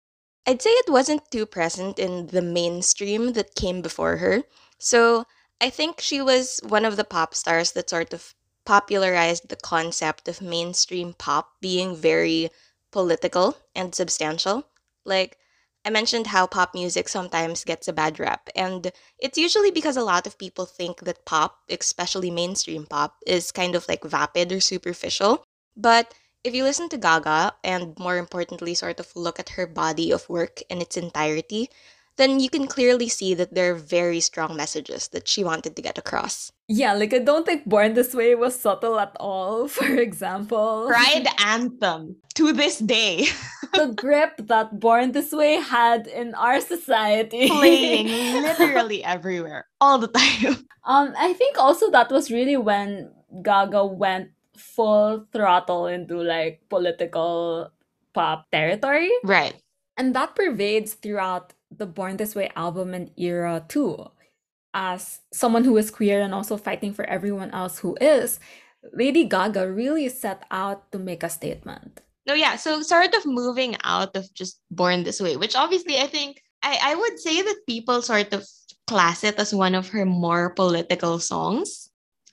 I'd 0.46 0.62
say 0.62 0.70
it 0.70 0.92
wasn't 0.92 1.28
too 1.32 1.46
present 1.46 1.98
in 1.98 2.28
the 2.28 2.42
mainstream 2.42 3.32
that 3.32 3.56
came 3.56 3.82
before 3.82 4.18
her. 4.18 4.44
So 4.78 5.24
I 5.60 5.70
think 5.70 6.00
she 6.00 6.22
was 6.22 6.60
one 6.62 6.84
of 6.84 6.96
the 6.96 7.04
pop 7.04 7.34
stars 7.34 7.72
that 7.72 7.90
sort 7.90 8.12
of 8.12 8.34
popularized 8.64 9.48
the 9.48 9.56
concept 9.56 10.28
of 10.28 10.40
mainstream 10.40 11.14
pop 11.14 11.60
being 11.60 11.96
very 11.96 12.50
political 12.92 13.56
and 13.74 13.94
substantial. 13.94 14.66
Like, 15.04 15.38
I 15.84 15.90
mentioned 15.90 16.28
how 16.28 16.46
pop 16.46 16.74
music 16.74 17.08
sometimes 17.08 17.64
gets 17.64 17.88
a 17.88 17.92
bad 17.92 18.20
rap, 18.20 18.50
and 18.54 18.92
it's 19.18 19.38
usually 19.38 19.70
because 19.70 19.96
a 19.96 20.04
lot 20.04 20.26
of 20.26 20.38
people 20.38 20.66
think 20.66 21.00
that 21.00 21.24
pop, 21.24 21.58
especially 21.70 22.30
mainstream 22.30 22.84
pop, 22.84 23.16
is 23.26 23.52
kind 23.52 23.74
of 23.74 23.88
like 23.88 24.04
vapid 24.04 24.52
or 24.52 24.60
superficial. 24.60 25.44
But 25.76 26.12
if 26.44 26.54
you 26.54 26.62
listen 26.62 26.88
to 26.90 26.98
Gaga 26.98 27.54
and 27.64 27.98
more 27.98 28.16
importantly, 28.18 28.74
sort 28.74 29.00
of 29.00 29.10
look 29.16 29.40
at 29.40 29.50
her 29.50 29.66
body 29.66 30.10
of 30.12 30.28
work 30.28 30.60
in 30.68 30.82
its 30.82 30.96
entirety, 30.96 31.70
then 32.18 32.40
you 32.40 32.50
can 32.50 32.66
clearly 32.66 33.08
see 33.08 33.32
that 33.34 33.54
there 33.54 33.72
are 33.72 33.78
very 33.78 34.20
strong 34.20 34.56
messages 34.56 35.08
that 35.14 35.26
she 35.26 35.42
wanted 35.42 35.74
to 35.76 35.82
get 35.82 35.96
across. 35.96 36.52
Yeah, 36.68 36.92
like 36.92 37.14
I 37.14 37.20
don't 37.20 37.46
think 37.46 37.64
Born 37.64 37.94
This 37.94 38.12
Way 38.12 38.34
was 38.34 38.58
subtle 38.58 38.98
at 38.98 39.16
all, 39.18 39.68
for 39.76 39.86
example. 39.86 40.86
Pride 40.90 41.26
anthem 41.40 42.16
to 42.34 42.52
this 42.52 42.78
day. 42.78 43.26
the 43.72 43.94
grip 43.94 44.36
that 44.50 44.78
Born 44.78 45.12
This 45.12 45.32
Way 45.32 45.56
had 45.56 46.06
in 46.06 46.34
our 46.34 46.60
society. 46.60 47.48
Playing 47.48 48.08
literally 48.42 49.02
everywhere, 49.02 49.66
all 49.80 49.98
the 49.98 50.08
time. 50.08 50.66
Um, 50.84 51.14
I 51.16 51.32
think 51.32 51.56
also 51.56 51.90
that 51.90 52.10
was 52.10 52.30
really 52.30 52.56
when 52.56 53.12
Gaga 53.42 53.86
went 53.86 54.30
full 54.56 55.24
throttle 55.32 55.86
into 55.86 56.18
like 56.20 56.60
political 56.68 57.70
pop 58.12 58.50
territory. 58.50 59.12
Right. 59.22 59.54
And 59.96 60.14
that 60.14 60.34
pervades 60.34 60.94
throughout 60.94 61.52
the 61.70 61.86
Born 61.86 62.16
This 62.16 62.34
Way 62.34 62.50
album 62.56 62.94
and 62.94 63.10
era 63.16 63.64
too. 63.68 64.06
As 64.74 65.20
someone 65.32 65.64
who 65.64 65.76
is 65.76 65.90
queer 65.90 66.20
and 66.20 66.34
also 66.34 66.56
fighting 66.56 66.92
for 66.92 67.04
everyone 67.06 67.50
else 67.50 67.78
who 67.78 67.96
is, 68.00 68.38
Lady 68.92 69.24
Gaga 69.24 69.70
really 69.70 70.08
set 70.08 70.44
out 70.50 70.92
to 70.92 70.98
make 70.98 71.22
a 71.22 71.28
statement. 71.28 72.00
No, 72.26 72.34
yeah. 72.34 72.56
So 72.56 72.82
sort 72.82 73.14
of 73.14 73.24
moving 73.24 73.76
out 73.84 74.14
of 74.16 74.32
just 74.34 74.60
Born 74.70 75.04
This 75.04 75.20
Way, 75.20 75.36
which 75.36 75.56
obviously 75.56 75.98
I 75.98 76.06
think 76.06 76.42
I, 76.62 76.78
I 76.82 76.94
would 76.94 77.18
say 77.18 77.42
that 77.42 77.66
people 77.66 78.02
sort 78.02 78.32
of 78.32 78.46
class 78.86 79.24
it 79.24 79.38
as 79.38 79.54
one 79.54 79.74
of 79.74 79.88
her 79.88 80.04
more 80.04 80.50
political 80.50 81.18
songs 81.18 81.88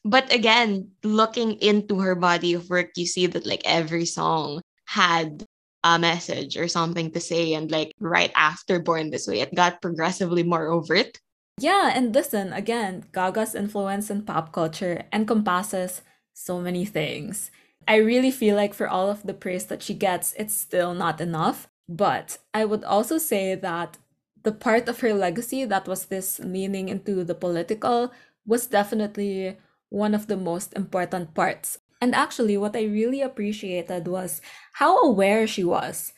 but 0.05 0.31
again, 0.31 0.91
looking 1.03 1.53
into 1.53 1.99
her 1.99 2.13
body 2.13 2.53
of 2.53 2.69
work, 2.69 2.91
you 2.95 3.07
see 3.07 3.25
that 3.25 3.47
like 3.47 3.63
every 3.65 4.05
song 4.05 4.61
had 4.85 5.43
a 5.85 5.99
message 5.99 6.57
or 6.57 6.67
something 6.67 7.11
to 7.11 7.21
say. 7.21 7.53
And 7.53 7.69
like 7.69 7.93
right 7.99 8.31
after 8.35 8.79
Born 8.79 9.11
This 9.11 9.27
Way, 9.27 9.41
it 9.41 9.53
got 9.53 9.81
progressively 9.81 10.41
more 10.41 10.67
overt. 10.67 11.21
Yeah, 11.61 11.93
and 11.95 12.13
listen, 12.13 12.51
again, 12.51 13.05
Gaga's 13.13 13.55
influence 13.55 14.09
in 14.09 14.23
pop 14.23 14.51
culture 14.51 15.05
encompasses 15.13 16.01
so 16.33 16.59
many 16.59 16.83
things. 16.83 17.51
I 17.87 17.97
really 17.97 18.31
feel 18.31 18.57
like 18.57 18.73
for 18.73 18.89
all 18.89 19.09
of 19.09 19.23
the 19.23 19.33
praise 19.33 19.65
that 19.67 19.83
she 19.83 19.93
gets, 19.93 20.33
it's 20.33 20.57
still 20.57 20.93
not 20.93 21.21
enough. 21.21 21.69
But 21.87 22.39
I 22.53 22.65
would 22.65 22.83
also 22.83 23.19
say 23.19 23.53
that 23.53 23.97
the 24.41 24.51
part 24.51 24.89
of 24.89 24.99
her 24.99 25.13
legacy 25.13 25.65
that 25.65 25.87
was 25.87 26.05
this 26.05 26.39
leaning 26.39 26.89
into 26.89 27.23
the 27.23 27.35
political 27.35 28.11
was 28.45 28.67
definitely 28.67 29.57
one 29.89 30.13
of 30.13 30.27
the 30.27 30.37
most 30.37 30.73
important 30.73 31.35
parts. 31.35 31.77
And 32.01 32.13
actually, 32.13 32.57
what 32.57 32.75
I 32.75 32.83
really 32.83 33.21
appreciated 33.21 34.07
was 34.07 34.41
how 34.73 34.99
aware 34.99 35.47
she 35.47 35.63
was 35.63 36.13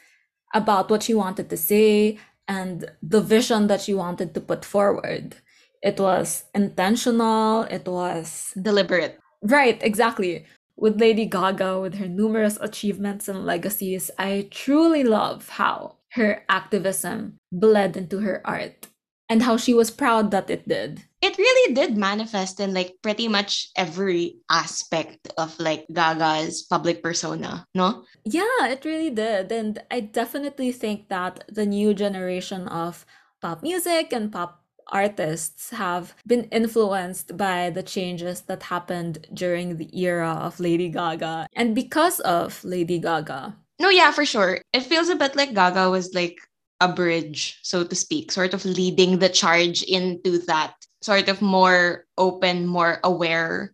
about 0.54 0.90
what 0.90 1.04
she 1.04 1.14
wanted 1.14 1.50
to 1.50 1.58
say 1.58 2.18
and 2.48 2.90
the 3.02 3.22
vision 3.22 3.68
that 3.68 3.82
she 3.82 3.94
wanted 3.94 4.34
to 4.34 4.42
put 4.42 4.64
forward. 4.66 5.36
It 5.82 6.00
was 6.00 6.46
intentional, 6.56 7.64
it 7.64 7.88
was 7.88 8.54
deliberate. 8.60 9.20
Right, 9.42 9.82
exactly. 9.84 10.46
With 10.76 11.00
Lady 11.00 11.26
Gaga, 11.26 11.80
with 11.80 11.96
her 11.96 12.08
numerous 12.08 12.58
achievements 12.62 13.28
and 13.28 13.46
legacies, 13.46 14.10
I 14.18 14.48
truly 14.52 15.04
love 15.04 15.50
how 15.50 15.96
her 16.12 16.44
activism 16.50 17.38
bled 17.52 17.98
into 17.98 18.20
her 18.20 18.42
art 18.46 18.88
and 19.30 19.44
how 19.44 19.58
she 19.58 19.74
was 19.74 19.92
proud 19.92 20.32
that 20.32 20.50
it 20.50 20.68
did. 20.68 21.04
It 21.22 21.38
really 21.38 21.74
did 21.74 21.98
manifest 21.98 22.60
in 22.60 22.74
like 22.74 22.96
pretty 23.02 23.28
much 23.28 23.70
every 23.76 24.38
aspect 24.50 25.28
of 25.38 25.58
like 25.60 25.86
Gaga's 25.92 26.64
public 26.64 27.04
persona, 27.04 27.66
no? 27.74 28.06
Yeah, 28.24 28.68
it 28.68 28.86
really 28.86 29.10
did. 29.10 29.52
And 29.52 29.80
I 29.92 30.02
definitely 30.02 30.72
think 30.72 31.10
that 31.10 31.44
the 31.50 31.66
new 31.66 31.94
generation 31.94 32.68
of 32.68 33.06
pop 33.42 33.64
music 33.64 34.14
and 34.14 34.32
pop 34.32 34.64
artists 34.90 35.72
have 35.72 36.16
been 36.26 36.46
influenced 36.46 37.36
by 37.36 37.70
the 37.70 37.84
changes 37.84 38.42
that 38.42 38.64
happened 38.64 39.28
during 39.34 39.78
the 39.78 39.90
era 39.98 40.32
of 40.42 40.60
Lady 40.60 40.90
Gaga 40.90 41.48
and 41.56 41.76
because 41.76 42.20
of 42.22 42.64
Lady 42.64 43.00
Gaga. 43.00 43.56
No, 43.80 43.90
yeah, 43.90 44.12
for 44.12 44.26
sure. 44.26 44.62
It 44.74 44.82
feels 44.82 45.10
a 45.10 45.16
bit 45.16 45.36
like 45.36 45.54
Gaga 45.54 45.90
was 45.90 46.14
like 46.14 46.38
a 46.80 46.92
bridge, 46.92 47.60
so 47.64 47.84
to 47.84 47.96
speak, 47.96 48.32
sort 48.32 48.54
of 48.54 48.66
leading 48.66 49.20
the 49.20 49.30
charge 49.30 49.84
into 49.84 50.40
that 50.46 50.74
sort 51.02 51.30
of 51.30 51.42
more 51.42 52.06
open, 52.18 52.66
more 52.66 53.00
aware 53.04 53.74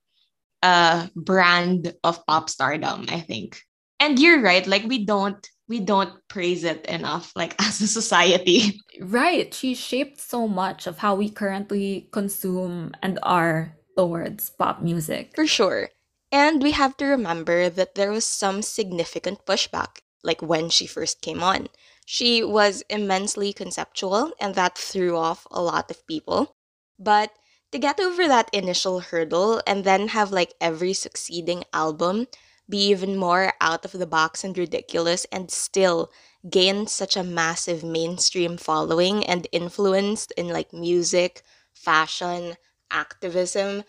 uh 0.61 1.07
brand 1.15 1.93
of 2.03 2.25
pop 2.25 2.49
stardom, 2.49 3.05
I 3.09 3.19
think. 3.19 3.61
And 3.99 4.19
you're 4.19 4.41
right, 4.41 4.65
like 4.65 4.83
we 4.83 5.05
don't 5.05 5.39
we 5.67 5.79
don't 5.79 6.13
praise 6.27 6.63
it 6.63 6.85
enough 6.85 7.31
like 7.35 7.55
as 7.59 7.81
a 7.81 7.87
society. 7.87 8.79
Right. 8.99 9.53
She 9.53 9.75
shaped 9.75 10.19
so 10.19 10.47
much 10.47 10.87
of 10.87 10.99
how 10.99 11.15
we 11.15 11.29
currently 11.29 12.09
consume 12.11 12.91
and 13.01 13.19
are 13.23 13.75
towards 13.97 14.49
pop 14.49 14.81
music. 14.81 15.33
For 15.35 15.47
sure. 15.47 15.89
And 16.31 16.63
we 16.63 16.71
have 16.71 16.97
to 16.97 17.05
remember 17.05 17.69
that 17.69 17.95
there 17.95 18.11
was 18.11 18.25
some 18.25 18.61
significant 18.61 19.45
pushback, 19.45 20.01
like 20.23 20.41
when 20.41 20.69
she 20.69 20.87
first 20.87 21.21
came 21.21 21.43
on. 21.43 21.69
She 22.05 22.43
was 22.43 22.83
immensely 22.89 23.51
conceptual, 23.53 24.31
and 24.39 24.55
that 24.55 24.77
threw 24.77 25.17
off 25.17 25.45
a 25.51 25.61
lot 25.61 25.91
of 25.91 26.05
people. 26.07 26.55
But 26.99 27.31
to 27.71 27.79
get 27.79 27.99
over 27.99 28.27
that 28.27 28.49
initial 28.53 28.99
hurdle 29.01 29.61
and 29.67 29.83
then 29.83 30.09
have 30.09 30.31
like 30.31 30.53
every 30.61 30.93
succeeding 30.93 31.63
album 31.73 32.27
be 32.69 32.77
even 32.87 33.17
more 33.17 33.53
out 33.59 33.83
of 33.83 33.91
the 33.91 34.07
box 34.07 34.43
and 34.43 34.57
ridiculous 34.57 35.25
and 35.31 35.51
still 35.51 36.11
gain 36.49 36.87
such 36.87 37.17
a 37.17 37.23
massive 37.23 37.83
mainstream 37.83 38.57
following 38.57 39.25
and 39.25 39.47
influence 39.51 40.27
in 40.37 40.47
like 40.47 40.71
music, 40.71 41.41
fashion, 41.73 42.55
activism. 42.91 43.83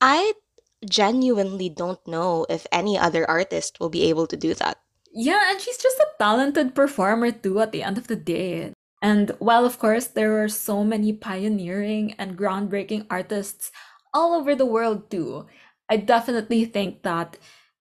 I 0.00 0.34
genuinely 0.88 1.68
don't 1.70 2.06
know 2.06 2.46
if 2.50 2.66
any 2.72 2.98
other 2.98 3.28
artist 3.28 3.80
will 3.80 3.90
be 3.90 4.04
able 4.04 4.26
to 4.28 4.36
do 4.36 4.54
that. 4.54 4.78
Yeah, 5.12 5.50
and 5.50 5.60
she's 5.60 5.78
just 5.78 5.98
a 5.98 6.06
talented 6.18 6.74
performer 6.74 7.32
too 7.32 7.60
at 7.60 7.72
the 7.72 7.82
end 7.82 7.98
of 7.98 8.06
the 8.06 8.16
day. 8.16 8.72
And 9.02 9.30
while, 9.38 9.64
of 9.64 9.78
course, 9.78 10.06
there 10.06 10.42
are 10.42 10.48
so 10.48 10.84
many 10.84 11.12
pioneering 11.12 12.14
and 12.18 12.36
groundbreaking 12.38 13.06
artists 13.10 13.72
all 14.12 14.34
over 14.34 14.54
the 14.54 14.66
world 14.66 15.10
too, 15.10 15.46
I 15.88 15.96
definitely 15.96 16.64
think 16.64 17.02
that 17.02 17.38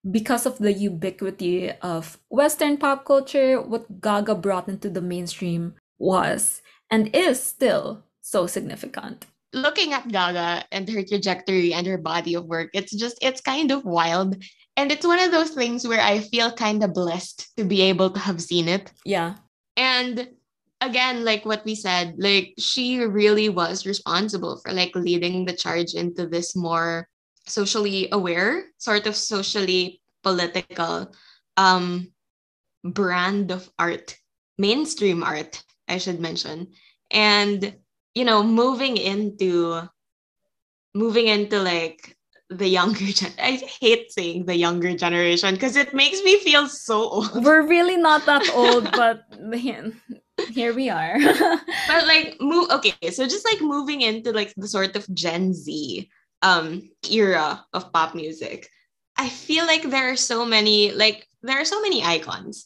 because 0.09 0.45
of 0.45 0.57
the 0.59 0.71
ubiquity 0.73 1.71
of 1.81 2.17
Western 2.29 2.77
pop 2.77 3.05
culture, 3.05 3.61
what 3.61 4.01
Gaga 4.01 4.35
brought 4.35 4.69
into 4.69 4.89
the 4.89 5.01
mainstream 5.01 5.75
was 5.99 6.61
and 6.89 7.13
is 7.13 7.43
still 7.43 8.03
so 8.21 8.47
significant. 8.47 9.25
Looking 9.53 9.93
at 9.93 10.07
Gaga 10.07 10.65
and 10.71 10.87
her 10.89 11.03
trajectory 11.03 11.73
and 11.73 11.85
her 11.85 11.97
body 11.97 12.35
of 12.35 12.45
work, 12.45 12.69
it's 12.73 12.95
just, 12.95 13.17
it's 13.21 13.41
kind 13.41 13.71
of 13.71 13.83
wild. 13.83 14.37
And 14.79 14.93
it's 14.93 15.05
one 15.05 15.19
of 15.19 15.31
those 15.31 15.49
things 15.49 15.85
where 15.85 15.99
I 15.99 16.19
feel 16.19 16.53
kind 16.53 16.81
of 16.81 16.93
blessed 16.93 17.51
to 17.57 17.65
be 17.65 17.81
able 17.81 18.11
to 18.11 18.19
have 18.19 18.39
seen 18.39 18.69
it. 18.69 18.93
Yeah. 19.03 19.35
And 19.75 20.29
again, 20.79 21.25
like 21.25 21.43
what 21.43 21.65
we 21.65 21.75
said, 21.75 22.15
like 22.17 22.53
she 22.57 23.03
really 23.03 23.49
was 23.49 23.85
responsible 23.85 24.55
for 24.63 24.71
like 24.71 24.95
leading 24.95 25.43
the 25.43 25.51
charge 25.51 25.95
into 25.95 26.27
this 26.27 26.55
more 26.55 27.09
socially 27.45 28.07
aware, 28.13 28.71
sort 28.77 29.05
of 29.05 29.17
socially 29.17 29.99
political 30.23 31.11
um 31.57 32.07
brand 32.81 33.51
of 33.51 33.69
art, 33.77 34.15
mainstream 34.57 35.23
art, 35.23 35.61
I 35.89 35.97
should 35.97 36.21
mention. 36.21 36.71
And 37.11 37.75
you 38.15 38.23
know, 38.23 38.43
moving 38.43 38.95
into 38.95 39.89
moving 40.95 41.27
into 41.27 41.59
like 41.59 42.15
the 42.49 42.67
younger 42.67 43.05
gen 43.13 43.31
I 43.39 43.61
hate 43.79 44.11
saying 44.11 44.45
the 44.45 44.55
younger 44.55 44.95
generation 44.95 45.53
because 45.53 45.75
it 45.75 45.93
makes 45.93 46.21
me 46.23 46.39
feel 46.39 46.67
so 46.67 47.09
old. 47.09 47.43
We're 47.43 47.67
really 47.67 47.97
not 47.97 48.25
that 48.25 48.49
old, 48.53 48.91
but 48.91 49.23
here 50.49 50.73
we 50.73 50.89
are. 50.89 51.17
but 51.87 52.07
like 52.07 52.37
move 52.39 52.69
okay, 52.71 53.11
so 53.11 53.25
just 53.25 53.45
like 53.45 53.61
moving 53.61 54.01
into 54.01 54.31
like 54.31 54.53
the 54.57 54.67
sort 54.67 54.95
of 54.95 55.07
Gen 55.13 55.53
Z 55.53 56.09
um 56.41 56.89
era 57.09 57.65
of 57.73 57.91
pop 57.93 58.15
music. 58.15 58.69
I 59.17 59.29
feel 59.29 59.65
like 59.65 59.83
there 59.83 60.11
are 60.11 60.15
so 60.15 60.45
many 60.45 60.91
like 60.91 61.27
there 61.41 61.59
are 61.59 61.65
so 61.65 61.81
many 61.81 62.03
icons 62.03 62.65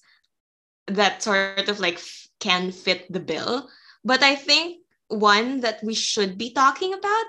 that 0.88 1.24
sort 1.24 1.68
of 1.70 1.80
like 1.80 1.96
f- 1.96 2.28
can 2.40 2.72
fit 2.72 3.12
the 3.12 3.20
bill, 3.20 3.70
but 4.04 4.24
I 4.24 4.36
think 4.36 4.84
one 5.08 5.62
that 5.62 5.84
we 5.84 5.94
should 5.94 6.38
be 6.38 6.52
talking 6.52 6.94
about 6.94 7.26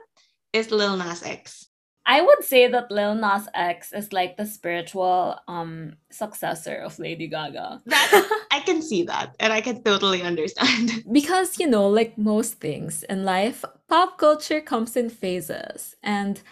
is 0.53 0.71
Lil 0.71 0.97
Nas 0.97 1.23
X. 1.23 1.67
I 2.07 2.21
would 2.21 2.45
say 2.45 2.69
that 2.69 2.90
Lil 2.90 3.14
Nas 3.14 3.49
X 3.55 3.93
is 3.93 4.12
like 4.12 4.37
the 4.37 4.47
spiritual 4.47 5.38
um 5.49 5.97
successor 6.11 6.77
of 6.77 6.99
Lady 6.99 7.27
Gaga. 7.29 7.83
That 7.87 8.45
I 8.51 8.61
can 8.61 8.83
see 8.83 9.05
that 9.05 9.35
and 9.40 9.53
I 9.53 9.61
can 9.61 9.83
totally 9.83 10.23
understand. 10.23 11.05
because 11.12 11.59
you 11.59 11.67
know, 11.67 11.88
like 11.88 12.19
most 12.19 12.61
things 12.61 13.03
in 13.05 13.25
life, 13.25 13.64
pop 13.88 14.19
culture 14.19 14.61
comes 14.61 14.97
in 14.97 15.09
phases. 15.09 15.97
And 16.03 16.43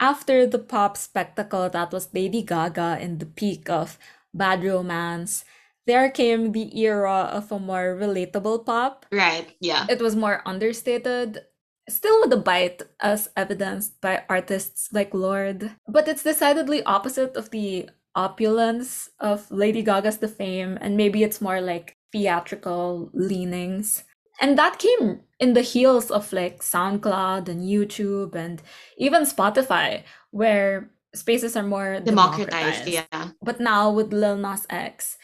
after 0.00 0.46
the 0.46 0.58
pop 0.58 0.96
spectacle 0.96 1.68
that 1.70 1.92
was 1.92 2.12
Lady 2.14 2.42
Gaga 2.42 2.98
in 3.00 3.18
the 3.18 3.26
peak 3.26 3.68
of 3.68 3.98
Bad 4.34 4.64
Romance, 4.64 5.44
there 5.86 6.10
came 6.10 6.52
the 6.52 6.78
era 6.78 7.28
of 7.32 7.52
a 7.52 7.58
more 7.58 7.96
relatable 7.98 8.64
pop. 8.64 9.06
Right, 9.12 9.54
yeah. 9.60 9.86
It 9.88 10.00
was 10.00 10.16
more 10.16 10.42
understated 10.46 11.42
still 11.88 12.20
with 12.20 12.32
a 12.32 12.36
bite 12.36 12.82
as 13.00 13.28
evidenced 13.36 14.00
by 14.00 14.24
artists 14.28 14.88
like 14.92 15.14
Lorde, 15.14 15.72
but 15.88 16.08
it's 16.08 16.22
decidedly 16.22 16.82
opposite 16.84 17.36
of 17.36 17.50
the 17.50 17.90
opulence 18.14 19.10
of 19.18 19.50
Lady 19.50 19.82
Gaga's 19.82 20.18
The 20.18 20.28
Fame, 20.28 20.78
and 20.80 20.96
maybe 20.96 21.22
it's 21.22 21.40
more 21.40 21.60
like 21.60 21.96
theatrical 22.12 23.10
leanings. 23.12 24.04
And 24.40 24.58
that 24.58 24.78
came 24.78 25.20
in 25.40 25.54
the 25.54 25.62
heels 25.62 26.10
of 26.10 26.32
like 26.32 26.62
SoundCloud 26.62 27.48
and 27.48 27.62
YouTube 27.62 28.34
and 28.34 28.62
even 28.96 29.22
Spotify, 29.22 30.02
where 30.30 30.90
spaces 31.14 31.56
are 31.56 31.62
more 31.62 32.00
democratized. 32.00 32.84
democratized. 32.84 32.88
Yeah. 32.88 33.28
But 33.42 33.60
now 33.60 33.90
with 33.90 34.12
Lil 34.12 34.36
Nas 34.36 34.66
X, 34.70 35.18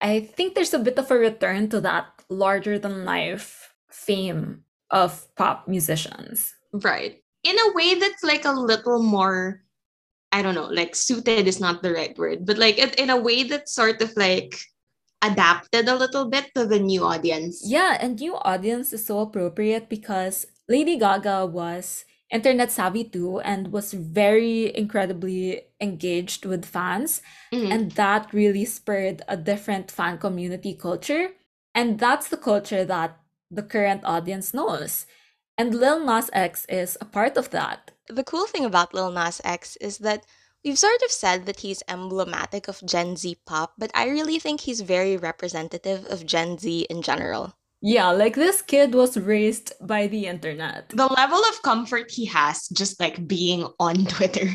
I 0.00 0.20
think 0.20 0.54
there's 0.54 0.74
a 0.74 0.78
bit 0.78 0.98
of 0.98 1.10
a 1.10 1.16
return 1.16 1.68
to 1.70 1.80
that 1.80 2.06
larger 2.28 2.78
than 2.78 3.04
life 3.04 3.74
fame 3.90 4.64
of 4.90 5.26
pop 5.36 5.68
musicians. 5.68 6.52
Right. 6.72 7.22
In 7.42 7.56
a 7.58 7.72
way 7.74 7.94
that's 7.94 8.22
like 8.22 8.44
a 8.44 8.52
little 8.52 9.02
more, 9.02 9.62
I 10.32 10.42
don't 10.42 10.54
know, 10.54 10.66
like 10.66 10.94
suited 10.96 11.46
is 11.46 11.60
not 11.60 11.82
the 11.82 11.92
right 11.92 12.16
word, 12.18 12.46
but 12.46 12.58
like 12.58 12.78
in 12.78 13.10
a 13.10 13.20
way 13.20 13.44
that's 13.44 13.74
sort 13.74 14.00
of 14.00 14.16
like 14.16 14.58
adapted 15.22 15.88
a 15.88 15.96
little 15.96 16.26
bit 16.26 16.50
to 16.54 16.66
the 16.66 16.78
new 16.78 17.04
audience. 17.04 17.62
Yeah, 17.64 17.96
and 18.00 18.18
new 18.18 18.36
audience 18.36 18.92
is 18.92 19.06
so 19.06 19.20
appropriate 19.20 19.88
because 19.88 20.46
Lady 20.68 20.98
Gaga 20.98 21.46
was 21.46 22.04
internet 22.30 22.70
savvy 22.70 23.04
too 23.04 23.38
and 23.40 23.70
was 23.70 23.92
very 23.92 24.74
incredibly 24.76 25.62
engaged 25.80 26.44
with 26.44 26.64
fans 26.64 27.22
mm-hmm. 27.52 27.70
and 27.70 27.92
that 27.92 28.32
really 28.32 28.64
spurred 28.64 29.22
a 29.28 29.36
different 29.36 29.90
fan 29.90 30.18
community 30.18 30.74
culture 30.74 31.28
and 31.74 32.00
that's 32.00 32.28
the 32.28 32.36
culture 32.36 32.84
that 32.84 33.20
the 33.54 33.62
current 33.62 34.02
audience 34.04 34.52
knows. 34.52 35.06
And 35.56 35.74
Lil 35.74 36.04
Nas 36.04 36.30
X 36.32 36.66
is 36.68 36.98
a 37.00 37.04
part 37.04 37.36
of 37.36 37.50
that. 37.50 37.92
The 38.08 38.24
cool 38.24 38.46
thing 38.46 38.64
about 38.64 38.92
Lil 38.92 39.12
Nas 39.12 39.40
X 39.44 39.76
is 39.76 39.98
that 39.98 40.26
we've 40.64 40.78
sort 40.78 41.02
of 41.02 41.10
said 41.10 41.46
that 41.46 41.60
he's 41.60 41.82
emblematic 41.88 42.68
of 42.68 42.82
Gen 42.84 43.16
Z 43.16 43.36
pop, 43.46 43.74
but 43.78 43.90
I 43.94 44.08
really 44.08 44.38
think 44.38 44.60
he's 44.60 44.80
very 44.80 45.16
representative 45.16 46.06
of 46.06 46.26
Gen 46.26 46.58
Z 46.58 46.86
in 46.90 47.02
general. 47.02 47.54
Yeah, 47.86 48.10
like 48.12 48.34
this 48.34 48.62
kid 48.62 48.94
was 48.94 49.18
raised 49.18 49.74
by 49.86 50.06
the 50.06 50.26
internet. 50.26 50.88
The 50.88 51.06
level 51.06 51.38
of 51.38 51.62
comfort 51.62 52.10
he 52.10 52.24
has 52.24 52.66
just 52.68 52.98
like 52.98 53.28
being 53.28 53.68
on 53.78 54.06
Twitter. 54.16 54.48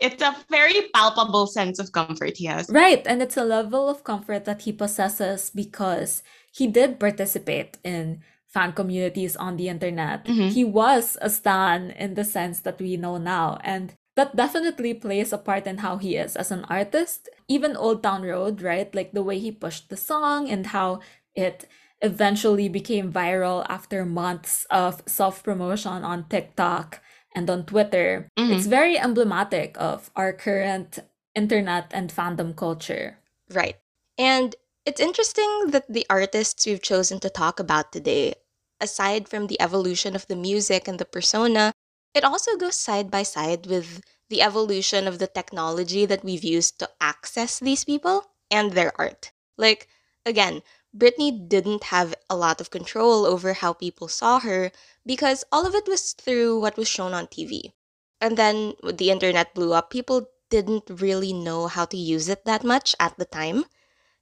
It's 0.00 0.22
a 0.22 0.36
very 0.48 0.88
palpable 0.94 1.46
sense 1.46 1.78
of 1.78 1.90
comfort 1.92 2.36
he 2.36 2.46
has. 2.46 2.70
Right, 2.70 3.04
and 3.06 3.20
it's 3.20 3.36
a 3.36 3.44
level 3.44 3.88
of 3.88 4.04
comfort 4.04 4.44
that 4.44 4.62
he 4.62 4.72
possesses 4.72 5.50
because 5.50 6.22
he 6.52 6.66
did 6.66 7.00
participate 7.00 7.78
in 7.84 8.22
fan 8.48 8.72
communities 8.72 9.36
on 9.36 9.56
the 9.56 9.68
internet. 9.68 10.24
Mm-hmm. 10.24 10.48
He 10.48 10.64
was 10.64 11.16
a 11.20 11.30
stan 11.30 11.90
in 11.92 12.14
the 12.14 12.24
sense 12.24 12.60
that 12.60 12.80
we 12.80 12.96
know 12.96 13.18
now. 13.18 13.58
And 13.62 13.94
that 14.16 14.34
definitely 14.34 14.94
plays 14.94 15.32
a 15.32 15.38
part 15.38 15.66
in 15.66 15.78
how 15.78 15.98
he 15.98 16.16
is 16.16 16.34
as 16.34 16.50
an 16.50 16.64
artist. 16.64 17.28
Even 17.46 17.76
Old 17.76 18.02
Town 18.02 18.22
Road, 18.22 18.62
right? 18.62 18.92
Like 18.94 19.12
the 19.12 19.22
way 19.22 19.38
he 19.38 19.52
pushed 19.52 19.90
the 19.90 19.96
song 19.96 20.48
and 20.48 20.66
how 20.66 21.00
it 21.36 21.68
eventually 22.00 22.68
became 22.68 23.12
viral 23.12 23.66
after 23.68 24.04
months 24.04 24.66
of 24.70 25.02
self 25.06 25.42
promotion 25.44 26.02
on 26.02 26.26
TikTok 26.28 27.00
and 27.34 27.48
on 27.50 27.64
Twitter. 27.66 28.28
Mm-hmm. 28.38 28.52
It's 28.52 28.66
very 28.66 28.98
emblematic 28.98 29.76
of 29.78 30.10
our 30.16 30.32
current 30.32 30.98
internet 31.34 31.90
and 31.92 32.10
fandom 32.10 32.56
culture. 32.56 33.18
Right. 33.52 33.76
And 34.16 34.56
it's 34.88 35.00
interesting 35.02 35.66
that 35.68 35.84
the 35.86 36.06
artists 36.08 36.64
we've 36.64 36.80
chosen 36.80 37.20
to 37.20 37.28
talk 37.28 37.60
about 37.60 37.92
today, 37.92 38.34
aside 38.80 39.28
from 39.28 39.46
the 39.46 39.60
evolution 39.60 40.16
of 40.16 40.26
the 40.28 40.34
music 40.34 40.88
and 40.88 40.98
the 40.98 41.04
persona, 41.04 41.74
it 42.14 42.24
also 42.24 42.56
goes 42.56 42.74
side 42.74 43.10
by 43.10 43.22
side 43.22 43.66
with 43.66 44.00
the 44.30 44.40
evolution 44.40 45.06
of 45.06 45.18
the 45.18 45.26
technology 45.26 46.06
that 46.06 46.24
we've 46.24 46.42
used 46.42 46.78
to 46.78 46.88
access 47.02 47.58
these 47.58 47.84
people 47.84 48.24
and 48.50 48.72
their 48.72 48.98
art. 48.98 49.30
Like, 49.58 49.88
again, 50.24 50.62
Britney 50.96 51.36
didn't 51.46 51.92
have 51.92 52.14
a 52.30 52.36
lot 52.36 52.58
of 52.58 52.70
control 52.70 53.26
over 53.26 53.52
how 53.52 53.74
people 53.74 54.08
saw 54.08 54.40
her 54.40 54.72
because 55.04 55.44
all 55.52 55.66
of 55.66 55.74
it 55.74 55.86
was 55.86 56.14
through 56.14 56.60
what 56.60 56.78
was 56.78 56.88
shown 56.88 57.12
on 57.12 57.26
TV. 57.26 57.74
And 58.22 58.38
then 58.38 58.72
the 58.82 59.10
internet 59.10 59.54
blew 59.54 59.74
up, 59.74 59.90
people 59.90 60.30
didn't 60.48 60.88
really 60.88 61.34
know 61.34 61.66
how 61.66 61.84
to 61.84 61.96
use 61.98 62.30
it 62.30 62.46
that 62.46 62.64
much 62.64 62.96
at 62.98 63.18
the 63.18 63.26
time. 63.26 63.66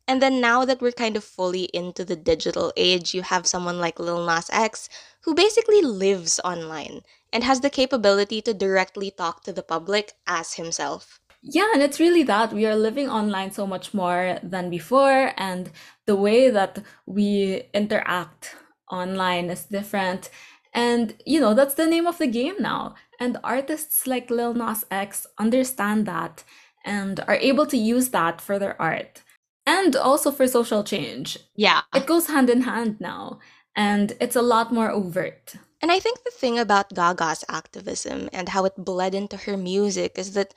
And 0.08 0.22
then 0.22 0.40
now 0.40 0.64
that 0.64 0.80
we're 0.80 0.92
kind 0.92 1.16
of 1.16 1.24
fully 1.24 1.64
into 1.74 2.04
the 2.04 2.16
digital 2.16 2.72
age, 2.76 3.12
you 3.12 3.22
have 3.22 3.46
someone 3.46 3.80
like 3.80 3.98
Lil 3.98 4.24
Nas 4.24 4.48
X 4.52 4.88
who 5.22 5.34
basically 5.34 5.82
lives 5.82 6.38
online 6.44 7.00
and 7.32 7.42
has 7.42 7.60
the 7.60 7.70
capability 7.70 8.40
to 8.42 8.54
directly 8.54 9.10
talk 9.10 9.42
to 9.44 9.52
the 9.52 9.64
public 9.64 10.12
as 10.26 10.54
himself. 10.54 11.20
Yeah, 11.42 11.66
and 11.74 11.82
it's 11.82 12.00
really 12.00 12.22
that 12.24 12.52
we 12.52 12.66
are 12.66 12.76
living 12.76 13.08
online 13.08 13.50
so 13.50 13.66
much 13.66 13.92
more 13.92 14.38
than 14.42 14.70
before, 14.70 15.32
and 15.36 15.70
the 16.06 16.16
way 16.16 16.50
that 16.50 16.82
we 17.04 17.64
interact 17.74 18.56
online 18.90 19.50
is 19.50 19.64
different. 19.64 20.30
And, 20.72 21.14
you 21.24 21.40
know, 21.40 21.54
that's 21.54 21.74
the 21.74 21.86
name 21.86 22.06
of 22.06 22.18
the 22.18 22.26
game 22.26 22.56
now. 22.58 22.94
And 23.18 23.38
artists 23.42 24.06
like 24.06 24.30
Lil 24.30 24.54
Nas 24.54 24.84
X 24.90 25.26
understand 25.38 26.06
that 26.06 26.44
and 26.84 27.20
are 27.26 27.36
able 27.36 27.66
to 27.66 27.76
use 27.76 28.10
that 28.10 28.40
for 28.40 28.58
their 28.58 28.80
art 28.80 29.22
and 29.66 29.96
also 29.96 30.30
for 30.30 30.46
social 30.46 30.84
change. 30.84 31.38
Yeah. 31.56 31.82
It 31.94 32.06
goes 32.06 32.28
hand 32.28 32.48
in 32.48 32.62
hand 32.62 33.00
now, 33.00 33.40
and 33.74 34.16
it's 34.20 34.36
a 34.36 34.42
lot 34.42 34.72
more 34.72 34.90
overt. 34.90 35.56
And 35.82 35.92
I 35.92 35.98
think 36.00 36.24
the 36.24 36.30
thing 36.30 36.58
about 36.58 36.94
Gaga's 36.94 37.44
activism 37.48 38.30
and 38.32 38.48
how 38.48 38.64
it 38.64 38.74
bled 38.78 39.14
into 39.14 39.36
her 39.36 39.56
music 39.56 40.18
is 40.18 40.32
that 40.32 40.54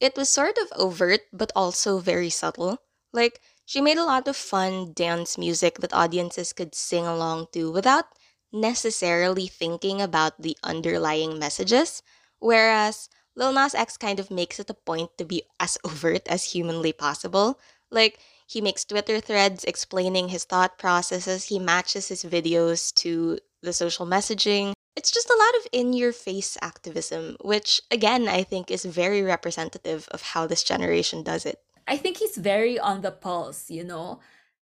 it 0.00 0.16
was 0.16 0.28
sort 0.28 0.58
of 0.58 0.72
overt 0.76 1.22
but 1.32 1.52
also 1.54 1.98
very 1.98 2.30
subtle. 2.30 2.78
Like, 3.12 3.40
she 3.64 3.80
made 3.80 3.98
a 3.98 4.04
lot 4.04 4.28
of 4.28 4.36
fun 4.36 4.92
dance 4.92 5.38
music 5.38 5.78
that 5.80 5.94
audiences 5.94 6.52
could 6.52 6.74
sing 6.74 7.06
along 7.06 7.48
to 7.52 7.70
without 7.70 8.06
necessarily 8.52 9.46
thinking 9.46 10.00
about 10.00 10.40
the 10.40 10.56
underlying 10.62 11.38
messages, 11.38 12.02
whereas 12.38 13.08
Lil 13.34 13.52
Nas 13.52 13.74
X 13.74 13.96
kind 13.96 14.18
of 14.20 14.30
makes 14.30 14.58
it 14.58 14.70
a 14.70 14.74
point 14.74 15.10
to 15.18 15.24
be 15.24 15.42
as 15.60 15.78
overt 15.84 16.26
as 16.28 16.52
humanly 16.52 16.92
possible. 16.92 17.58
Like, 17.90 18.18
he 18.46 18.60
makes 18.60 18.84
Twitter 18.84 19.20
threads 19.20 19.64
explaining 19.64 20.28
his 20.28 20.44
thought 20.44 20.78
processes, 20.78 21.44
he 21.44 21.58
matches 21.58 22.08
his 22.08 22.24
videos 22.24 22.94
to 22.94 23.38
the 23.62 23.72
social 23.72 24.06
messaging. 24.06 24.72
It's 24.96 25.10
just 25.10 25.28
a 25.28 25.36
lot 25.36 25.54
of 25.60 25.68
in 25.72 25.92
your 25.92 26.12
face 26.12 26.56
activism, 26.62 27.36
which 27.42 27.82
again, 27.90 28.28
I 28.28 28.42
think 28.42 28.70
is 28.70 28.84
very 28.84 29.22
representative 29.22 30.08
of 30.10 30.22
how 30.22 30.46
this 30.46 30.62
generation 30.62 31.22
does 31.22 31.44
it. 31.44 31.60
I 31.86 31.96
think 31.96 32.16
he's 32.16 32.36
very 32.36 32.78
on 32.78 33.02
the 33.02 33.10
pulse, 33.10 33.70
you 33.70 33.84
know, 33.84 34.20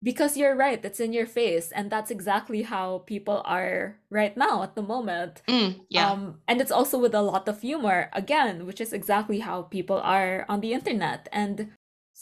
because 0.02 0.36
you're 0.36 0.56
right, 0.56 0.84
it's 0.84 1.00
in 1.00 1.12
your 1.12 1.26
face. 1.26 1.70
And 1.72 1.90
that's 1.90 2.10
exactly 2.10 2.62
how 2.62 2.98
people 3.06 3.42
are 3.44 3.96
right 4.10 4.36
now 4.36 4.62
at 4.62 4.74
the 4.74 4.82
moment. 4.82 5.42
Mm, 5.48 5.80
yeah. 5.88 6.10
Um, 6.10 6.40
and 6.48 6.60
it's 6.60 6.72
also 6.72 6.98
with 6.98 7.14
a 7.14 7.22
lot 7.22 7.48
of 7.48 7.60
humor, 7.60 8.10
again, 8.12 8.66
which 8.66 8.80
is 8.80 8.92
exactly 8.92 9.40
how 9.40 9.62
people 9.62 9.98
are 9.98 10.46
on 10.48 10.60
the 10.60 10.72
internet. 10.72 11.28
And 11.32 11.72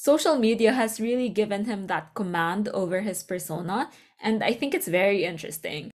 social 0.01 0.39
media 0.39 0.73
has 0.73 0.99
really 0.99 1.29
given 1.29 1.67
him 1.67 1.87
that 1.87 2.15
command 2.15 2.69
over 2.69 3.03
his 3.03 3.23
persona. 3.23 3.91
And 4.19 4.43
I 4.43 4.55
think 4.55 4.73
it's 4.73 4.89
very 4.89 5.25
interesting 5.27 5.91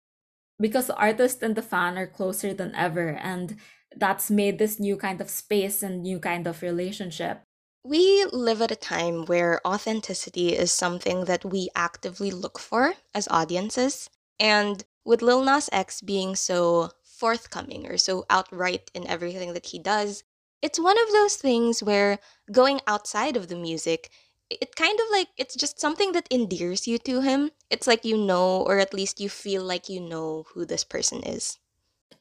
because 0.60 0.88
the 0.88 0.96
artist 0.96 1.42
and 1.42 1.56
the 1.56 1.62
fan 1.62 1.96
are 1.96 2.06
closer 2.06 2.52
than 2.52 2.74
ever. 2.74 3.16
And 3.16 3.56
that's 3.96 4.30
made 4.30 4.58
this 4.58 4.78
new 4.78 4.98
kind 4.98 5.22
of 5.22 5.30
space 5.30 5.82
and 5.82 6.02
new 6.02 6.18
kind 6.18 6.46
of 6.46 6.60
relationship. 6.60 7.40
We 7.82 8.26
live 8.30 8.60
at 8.60 8.70
a 8.70 8.76
time 8.76 9.24
where 9.24 9.66
authenticity 9.66 10.52
is 10.52 10.70
something 10.70 11.24
that 11.24 11.44
we 11.46 11.70
actively 11.74 12.30
look 12.30 12.58
for 12.58 12.92
as 13.14 13.26
audiences. 13.30 14.10
And 14.38 14.84
with 15.06 15.22
Lil 15.22 15.42
Nas 15.42 15.70
X 15.72 16.02
being 16.02 16.36
so 16.36 16.90
forthcoming 17.02 17.86
or 17.86 17.96
so 17.96 18.26
outright 18.28 18.90
in 18.92 19.06
everything 19.06 19.54
that 19.54 19.66
he 19.66 19.78
does, 19.78 20.24
it's 20.64 20.80
one 20.80 20.98
of 20.98 21.12
those 21.12 21.36
things 21.36 21.82
where 21.82 22.18
going 22.50 22.80
outside 22.88 23.36
of 23.36 23.48
the 23.48 23.56
music, 23.56 24.10
it 24.50 24.76
kind 24.76 24.98
of 24.98 25.06
like 25.12 25.28
it's 25.36 25.54
just 25.54 25.80
something 25.80 26.12
that 26.12 26.28
endears 26.30 26.88
you 26.88 26.98
to 26.98 27.20
him. 27.20 27.50
It's 27.70 27.86
like 27.86 28.04
you 28.04 28.16
know, 28.16 28.62
or 28.62 28.78
at 28.78 28.94
least 28.94 29.20
you 29.20 29.28
feel 29.28 29.62
like 29.62 29.88
you 29.90 30.00
know 30.00 30.46
who 30.54 30.64
this 30.64 30.84
person 30.84 31.22
is. 31.22 31.58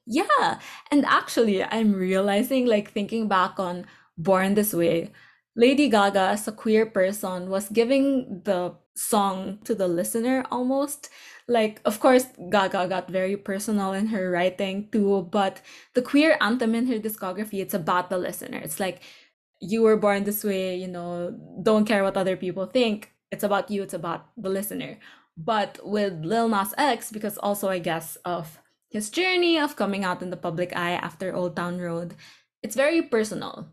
Yeah. 0.06 0.60
And 0.92 1.06
actually, 1.06 1.64
I'm 1.64 1.94
realizing, 1.94 2.66
like, 2.66 2.92
thinking 2.92 3.28
back 3.28 3.60
on 3.60 3.86
Born 4.18 4.56
This 4.56 4.74
Way, 4.74 5.12
Lady 5.56 5.88
Gaga, 5.88 6.34
as 6.34 6.48
a 6.48 6.52
queer 6.52 6.86
person, 6.86 7.50
was 7.50 7.70
giving 7.70 8.42
the 8.44 8.74
song 8.96 9.60
to 9.66 9.76
the 9.76 9.88
listener 9.88 10.46
almost. 10.52 11.10
Like, 11.48 11.82
of 11.86 12.00
course, 12.00 12.26
Gaga 12.50 12.88
got 12.88 13.10
very 13.10 13.38
personal 13.38 13.94
in 13.94 14.08
her 14.08 14.32
writing 14.32 14.90
too, 14.92 15.28
but 15.32 15.62
the 15.94 16.02
queer 16.02 16.38
anthem 16.42 16.74
in 16.74 16.88
her 16.88 16.98
discography, 16.98 17.62
it's 17.62 17.74
about 17.74 18.10
the 18.10 18.18
listener. 18.18 18.58
It's 18.58 18.80
like, 18.80 19.02
you 19.62 19.82
were 19.82 19.98
born 19.98 20.24
this 20.24 20.44
way, 20.44 20.76
you 20.76 20.88
know, 20.88 21.38
don't 21.62 21.86
care 21.86 22.04
what 22.04 22.18
other 22.18 22.36
people 22.36 22.66
think. 22.66 23.12
It's 23.32 23.44
about 23.44 23.70
you, 23.72 23.84
it's 23.84 23.94
about 23.94 24.30
the 24.38 24.50
listener. 24.50 24.98
But 25.38 25.80
with 25.84 26.26
Lil 26.26 26.50
Nas 26.50 26.74
X, 26.78 27.12
because 27.12 27.38
also, 27.38 27.70
I 27.70 27.80
guess, 27.80 28.18
of 28.26 28.60
his 28.90 29.10
journey 29.10 29.58
of 29.58 29.76
coming 29.76 30.04
out 30.04 30.22
in 30.22 30.30
the 30.30 30.38
public 30.38 30.76
eye 30.76 30.92
after 30.94 31.34
Old 31.34 31.56
Town 31.56 31.80
Road, 31.80 32.16
it's 32.62 32.76
very 32.76 33.02
personal. 33.02 33.73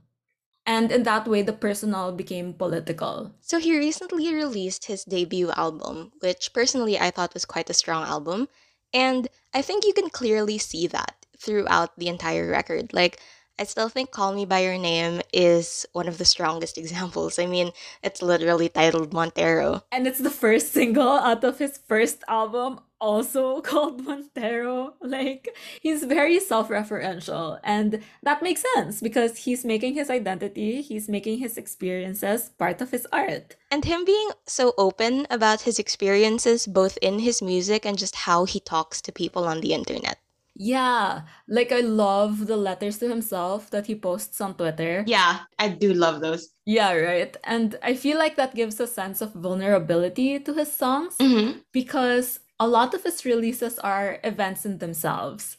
And 0.70 0.92
in 0.92 1.02
that 1.02 1.26
way, 1.26 1.42
the 1.42 1.52
personal 1.52 2.12
became 2.12 2.54
political. 2.54 3.34
So 3.40 3.58
he 3.58 3.76
recently 3.76 4.32
released 4.32 4.84
his 4.84 5.02
debut 5.02 5.50
album, 5.56 6.12
which 6.20 6.52
personally 6.54 6.96
I 6.96 7.10
thought 7.10 7.34
was 7.34 7.44
quite 7.44 7.68
a 7.68 7.74
strong 7.74 8.04
album. 8.06 8.46
And 8.94 9.26
I 9.52 9.62
think 9.62 9.84
you 9.84 9.92
can 9.92 10.10
clearly 10.10 10.58
see 10.58 10.86
that 10.86 11.26
throughout 11.36 11.98
the 11.98 12.06
entire 12.06 12.48
record. 12.48 12.94
Like, 12.94 13.18
I 13.58 13.64
still 13.64 13.88
think 13.88 14.12
Call 14.12 14.32
Me 14.32 14.44
By 14.44 14.60
Your 14.60 14.78
Name 14.78 15.22
is 15.32 15.86
one 15.92 16.06
of 16.06 16.18
the 16.18 16.24
strongest 16.24 16.78
examples. 16.82 17.40
I 17.40 17.46
mean, 17.46 17.72
it's 18.04 18.22
literally 18.22 18.68
titled 18.68 19.12
Montero. 19.12 19.82
And 19.90 20.06
it's 20.06 20.20
the 20.20 20.30
first 20.30 20.70
single 20.72 21.18
out 21.18 21.42
of 21.42 21.58
his 21.58 21.80
first 21.82 22.22
album, 22.28 22.78
also 23.00 23.60
called 23.70 24.04
Montero. 24.04 24.94
Like, 25.00 25.48
he's 25.80 26.04
very 26.04 26.38
self 26.40 26.68
referential. 26.68 27.58
And 27.64 28.00
that 28.22 28.42
makes 28.42 28.64
sense 28.74 29.00
because 29.00 29.38
he's 29.38 29.64
making 29.64 29.94
his 29.94 30.10
identity, 30.10 30.82
he's 30.82 31.08
making 31.08 31.38
his 31.38 31.56
experiences 31.56 32.50
part 32.58 32.80
of 32.80 32.90
his 32.90 33.06
art. 33.12 33.56
And 33.70 33.84
him 33.84 34.04
being 34.04 34.30
so 34.46 34.74
open 34.78 35.26
about 35.30 35.62
his 35.62 35.78
experiences, 35.78 36.66
both 36.66 36.98
in 37.02 37.20
his 37.20 37.40
music 37.42 37.86
and 37.86 37.98
just 37.98 38.16
how 38.26 38.44
he 38.44 38.60
talks 38.60 39.00
to 39.02 39.12
people 39.12 39.44
on 39.44 39.60
the 39.60 39.72
internet. 39.72 40.18
Yeah, 40.56 41.22
like 41.48 41.72
I 41.72 41.80
love 41.80 42.46
the 42.46 42.56
letters 42.56 42.98
to 42.98 43.08
himself 43.08 43.70
that 43.70 43.86
he 43.86 43.94
posts 43.94 44.40
on 44.40 44.54
Twitter. 44.54 45.04
Yeah, 45.06 45.40
I 45.58 45.68
do 45.68 45.94
love 45.94 46.20
those. 46.20 46.50
Yeah, 46.66 46.92
right. 46.92 47.34
And 47.44 47.78
I 47.82 47.94
feel 47.94 48.18
like 48.18 48.36
that 48.36 48.54
gives 48.54 48.78
a 48.80 48.86
sense 48.86 49.22
of 49.22 49.32
vulnerability 49.32 50.38
to 50.40 50.52
his 50.52 50.70
songs 50.70 51.16
Mm-hmm. 51.18 51.60
because 51.72 52.40
a 52.60 52.68
lot 52.68 52.94
of 52.94 53.02
his 53.04 53.24
releases 53.24 53.78
are 53.80 54.20
events 54.22 54.66
in 54.66 54.78
themselves. 54.78 55.56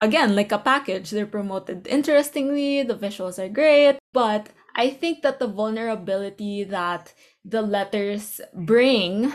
Again, 0.00 0.36
like 0.36 0.52
a 0.52 0.58
package, 0.58 1.10
they're 1.10 1.26
promoted 1.26 1.86
interestingly, 1.86 2.82
the 2.82 2.94
visuals 2.96 3.38
are 3.42 3.48
great, 3.48 3.98
but 4.12 4.50
I 4.76 4.90
think 4.90 5.22
that 5.22 5.40
the 5.40 5.48
vulnerability 5.48 6.64
that 6.64 7.14
the 7.44 7.62
letters 7.62 8.40
bring 8.54 9.32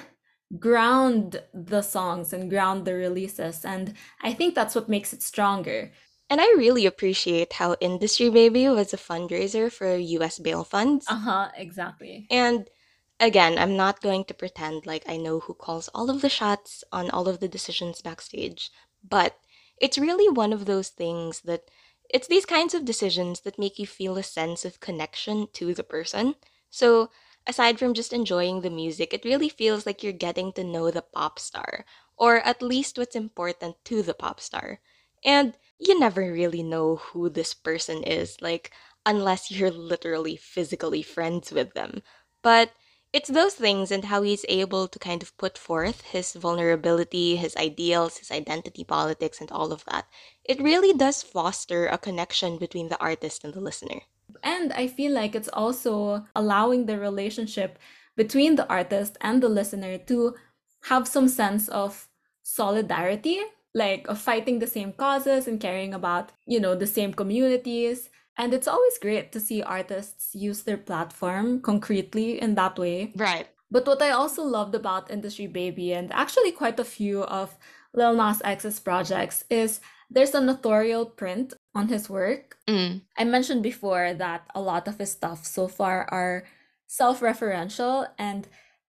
ground 0.60 1.41
the 1.54 1.82
songs 1.82 2.32
and 2.34 2.50
ground 2.50 2.86
the 2.86 2.93
releases. 2.93 3.65
And 3.65 3.93
I 4.22 4.34
think 4.34 4.56
that's 4.56 4.76
what 4.76 4.89
makes 4.89 5.13
it 5.13 5.24
stronger. 5.24 5.91
And 6.30 6.39
I 6.39 6.46
really 6.58 6.86
appreciate 6.86 7.54
how 7.54 7.76
Industry 7.82 8.30
Baby 8.30 8.69
was 8.69 8.93
a 8.93 8.98
fundraiser 8.98 9.72
for 9.72 9.96
US 9.96 10.39
bail 10.39 10.63
funds. 10.63 11.06
Uh 11.10 11.15
huh, 11.17 11.50
exactly. 11.58 12.28
And 12.32 12.67
again, 13.26 13.58
I'm 13.58 13.76
not 13.76 14.02
going 14.02 14.26
to 14.26 14.34
pretend 14.34 14.86
like 14.86 15.04
I 15.08 15.18
know 15.18 15.40
who 15.40 15.54
calls 15.54 15.90
all 15.94 16.10
of 16.10 16.22
the 16.22 16.30
shots 16.30 16.84
on 16.92 17.10
all 17.10 17.28
of 17.28 17.40
the 17.40 17.48
decisions 17.48 18.02
backstage, 18.02 18.72
but 19.04 19.40
it's 19.78 19.98
really 19.98 20.30
one 20.30 20.54
of 20.54 20.66
those 20.66 20.90
things 20.90 21.42
that 21.42 21.70
it's 22.10 22.28
these 22.28 22.46
kinds 22.46 22.74
of 22.74 22.86
decisions 22.86 23.42
that 23.42 23.58
make 23.60 23.80
you 23.80 23.88
feel 23.88 24.18
a 24.18 24.24
sense 24.24 24.66
of 24.66 24.80
connection 24.80 25.48
to 25.54 25.74
the 25.74 25.84
person. 25.84 26.36
So, 26.70 27.10
aside 27.48 27.80
from 27.80 27.94
just 27.94 28.14
enjoying 28.14 28.62
the 28.62 28.70
music, 28.70 29.14
it 29.14 29.26
really 29.26 29.50
feels 29.50 29.86
like 29.86 30.04
you're 30.04 30.14
getting 30.14 30.54
to 30.54 30.64
know 30.64 30.92
the 30.92 31.02
pop 31.02 31.40
star, 31.40 31.86
or 32.18 32.38
at 32.42 32.62
least 32.62 32.98
what's 32.98 33.16
important 33.16 33.76
to 33.86 34.02
the 34.04 34.14
pop 34.14 34.40
star. 34.40 34.80
And 35.26 35.58
you 35.80 36.00
never 36.00 36.32
really 36.32 36.64
know 36.64 36.98
who 36.98 37.30
this 37.30 37.54
person 37.54 38.04
is, 38.04 38.42
like, 38.42 38.72
unless 39.06 39.52
you're 39.52 39.72
literally 39.72 40.36
physically 40.36 41.02
friends 41.02 41.52
with 41.52 41.74
them. 41.74 42.02
But 42.42 42.72
it's 43.13 43.30
those 43.30 43.54
things 43.54 43.91
and 43.91 44.06
how 44.06 44.23
he's 44.23 44.45
able 44.49 44.88
to 44.88 44.97
kind 44.97 45.21
of 45.21 45.38
put 45.38 45.58
forth 45.58 46.02
his 46.02 46.34
vulnerability, 46.34 47.36
his 47.36 47.56
ideals, 47.56 48.17
his 48.17 48.32
identity 48.32 48.84
politics, 48.84 49.39
and 49.39 49.52
all 49.52 49.71
of 49.71 49.86
that. 49.86 50.06
It 50.43 50.60
really 50.62 50.93
does 50.93 51.21
foster 51.21 51.86
a 51.86 51.99
connection 51.99 52.58
between 52.58 52.89
the 52.89 52.99
artist 52.99 53.43
and 53.43 53.54
the 53.54 53.62
listener. 53.62 54.02
And 54.42 54.73
I 54.73 54.88
feel 54.88 55.13
like 55.13 55.35
it's 55.35 55.50
also 55.54 56.25
allowing 56.35 56.88
the 56.88 57.00
relationship 57.00 57.77
between 58.15 58.56
the 58.56 58.67
artist 58.67 59.17
and 59.21 59.42
the 59.42 59.50
listener 59.50 59.98
to 60.00 60.35
have 60.85 61.08
some 61.08 61.27
sense 61.27 61.69
of 61.69 62.10
solidarity, 62.42 63.40
like 63.75 64.08
of 64.08 64.19
fighting 64.19 64.60
the 64.60 64.67
same 64.67 64.92
causes 64.92 65.48
and 65.48 65.60
caring 65.60 65.94
about, 65.94 66.31
you 66.46 66.60
know, 66.60 66.75
the 66.75 66.88
same 66.88 67.13
communities. 67.13 68.10
And 68.38 68.54
it's 68.54 68.67
always 68.67 68.98
great 68.98 69.31
to 69.31 69.40
see 69.40 69.62
artists 69.62 70.34
use 70.34 70.63
their 70.63 70.77
platform 70.77 71.62
concretely 71.62 72.42
in 72.42 72.56
that 72.56 72.79
way. 72.79 73.13
Right. 73.15 73.48
But 73.69 73.88
what 73.88 74.02
I 74.02 74.12
also 74.12 74.44
loved 74.44 74.75
about 74.75 75.12
Industry 75.12 75.48
Baby 75.48 75.94
and 75.94 76.12
actually 76.13 76.52
quite 76.52 76.79
a 76.79 76.86
few 76.86 77.23
of 77.23 77.58
Lil 77.94 78.15
Nas 78.15 78.42
X's 78.44 78.79
projects 78.79 79.44
is 79.50 79.79
there's 80.10 80.36
an 80.36 80.50
authorial 80.50 81.06
print 81.06 81.54
on 81.73 81.88
his 81.88 82.10
work. 82.10 82.58
Mm. 82.67 83.02
I 83.17 83.23
mentioned 83.23 83.63
before 83.63 84.13
that 84.13 84.46
a 84.54 84.62
lot 84.62 84.88
of 84.88 85.00
his 85.00 85.12
stuff 85.12 85.46
so 85.46 85.67
far 85.67 86.08
are 86.12 86.44
self 86.88 87.21
referential, 87.21 88.08
and 88.17 88.48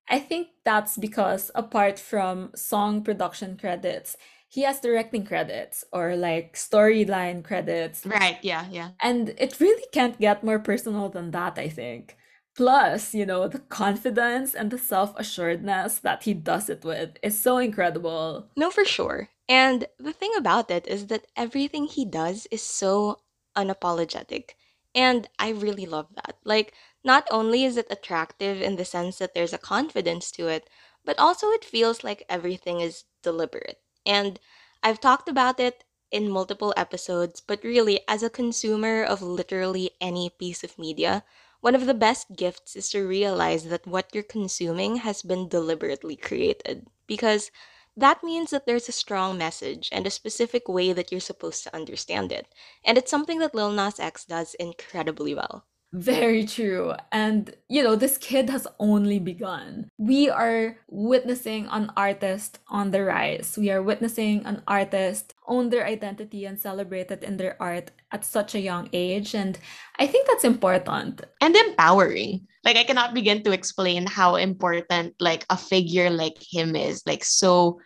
I 0.08 0.18
think 0.18 0.48
that's 0.64 0.98
because 0.98 1.50
apart 1.54 1.98
from 1.98 2.50
song 2.54 3.02
production 3.02 3.56
credits, 3.56 4.16
he 4.54 4.62
has 4.62 4.78
directing 4.78 5.26
credits 5.26 5.84
or 5.92 6.14
like 6.14 6.54
storyline 6.54 7.42
credits. 7.42 8.06
Right, 8.06 8.38
yeah, 8.40 8.66
yeah. 8.70 8.90
And 9.02 9.34
it 9.36 9.58
really 9.58 9.82
can't 9.92 10.20
get 10.20 10.44
more 10.44 10.60
personal 10.60 11.08
than 11.08 11.32
that, 11.32 11.58
I 11.58 11.68
think. 11.68 12.16
Plus, 12.54 13.14
you 13.14 13.26
know, 13.26 13.48
the 13.48 13.58
confidence 13.58 14.54
and 14.54 14.70
the 14.70 14.78
self 14.78 15.12
assuredness 15.18 15.98
that 15.98 16.22
he 16.22 16.34
does 16.34 16.70
it 16.70 16.84
with 16.84 17.18
is 17.20 17.36
so 17.36 17.58
incredible. 17.58 18.46
No, 18.56 18.70
for 18.70 18.84
sure. 18.84 19.28
And 19.48 19.86
the 19.98 20.12
thing 20.12 20.30
about 20.38 20.70
it 20.70 20.86
is 20.86 21.08
that 21.08 21.26
everything 21.34 21.86
he 21.86 22.04
does 22.04 22.46
is 22.52 22.62
so 22.62 23.18
unapologetic. 23.56 24.50
And 24.94 25.26
I 25.36 25.50
really 25.50 25.84
love 25.84 26.06
that. 26.14 26.36
Like, 26.44 26.72
not 27.02 27.26
only 27.32 27.64
is 27.64 27.76
it 27.76 27.88
attractive 27.90 28.62
in 28.62 28.76
the 28.76 28.84
sense 28.84 29.18
that 29.18 29.34
there's 29.34 29.52
a 29.52 29.58
confidence 29.58 30.30
to 30.38 30.46
it, 30.46 30.70
but 31.04 31.18
also 31.18 31.50
it 31.50 31.64
feels 31.64 32.04
like 32.04 32.22
everything 32.28 32.78
is 32.80 33.02
deliberate. 33.20 33.80
And 34.06 34.40
I've 34.82 35.00
talked 35.00 35.28
about 35.28 35.60
it 35.60 35.84
in 36.10 36.30
multiple 36.30 36.72
episodes, 36.76 37.40
but 37.40 37.64
really, 37.64 38.00
as 38.08 38.22
a 38.22 38.30
consumer 38.30 39.02
of 39.02 39.20
literally 39.22 39.90
any 40.00 40.30
piece 40.30 40.62
of 40.64 40.78
media, 40.78 41.24
one 41.60 41.74
of 41.74 41.86
the 41.86 41.94
best 41.94 42.36
gifts 42.36 42.76
is 42.76 42.88
to 42.90 43.06
realize 43.06 43.64
that 43.64 43.86
what 43.86 44.14
you're 44.14 44.22
consuming 44.22 44.96
has 44.96 45.22
been 45.22 45.48
deliberately 45.48 46.16
created. 46.16 46.88
Because 47.06 47.50
that 47.96 48.22
means 48.22 48.50
that 48.50 48.66
there's 48.66 48.88
a 48.88 48.92
strong 48.92 49.38
message 49.38 49.88
and 49.92 50.06
a 50.06 50.10
specific 50.10 50.68
way 50.68 50.92
that 50.92 51.10
you're 51.10 51.20
supposed 51.20 51.62
to 51.64 51.74
understand 51.74 52.32
it. 52.32 52.52
And 52.84 52.96
it's 52.98 53.10
something 53.10 53.38
that 53.40 53.54
Lil 53.54 53.72
Nas 53.72 53.98
X 53.98 54.24
does 54.24 54.54
incredibly 54.54 55.34
well. 55.34 55.66
Very 55.94 56.44
true. 56.44 56.92
And, 57.12 57.54
you 57.68 57.84
know, 57.84 57.94
this 57.94 58.18
kid 58.18 58.50
has 58.50 58.66
only 58.80 59.20
begun. 59.20 59.88
We 59.96 60.28
are 60.28 60.76
witnessing 60.88 61.68
an 61.70 61.92
artist 61.96 62.58
on 62.66 62.90
the 62.90 63.04
rise. 63.04 63.54
We 63.56 63.70
are 63.70 63.80
witnessing 63.80 64.44
an 64.44 64.62
artist 64.66 65.34
own 65.46 65.70
their 65.70 65.86
identity 65.86 66.46
and 66.46 66.58
celebrate 66.58 67.12
it 67.12 67.22
in 67.22 67.36
their 67.36 67.56
art 67.62 67.92
at 68.10 68.24
such 68.24 68.56
a 68.56 68.60
young 68.60 68.88
age. 68.92 69.36
And 69.36 69.56
I 70.00 70.08
think 70.08 70.26
that's 70.26 70.42
important. 70.42 71.22
And 71.40 71.54
empowering. 71.54 72.48
Like, 72.64 72.76
I 72.76 72.82
cannot 72.82 73.14
begin 73.14 73.44
to 73.44 73.52
explain 73.52 74.06
how 74.06 74.34
important, 74.34 75.14
like, 75.20 75.46
a 75.48 75.56
figure 75.56 76.10
like 76.10 76.42
him 76.42 76.74
is. 76.74 77.04
Like, 77.06 77.22
so 77.22 77.78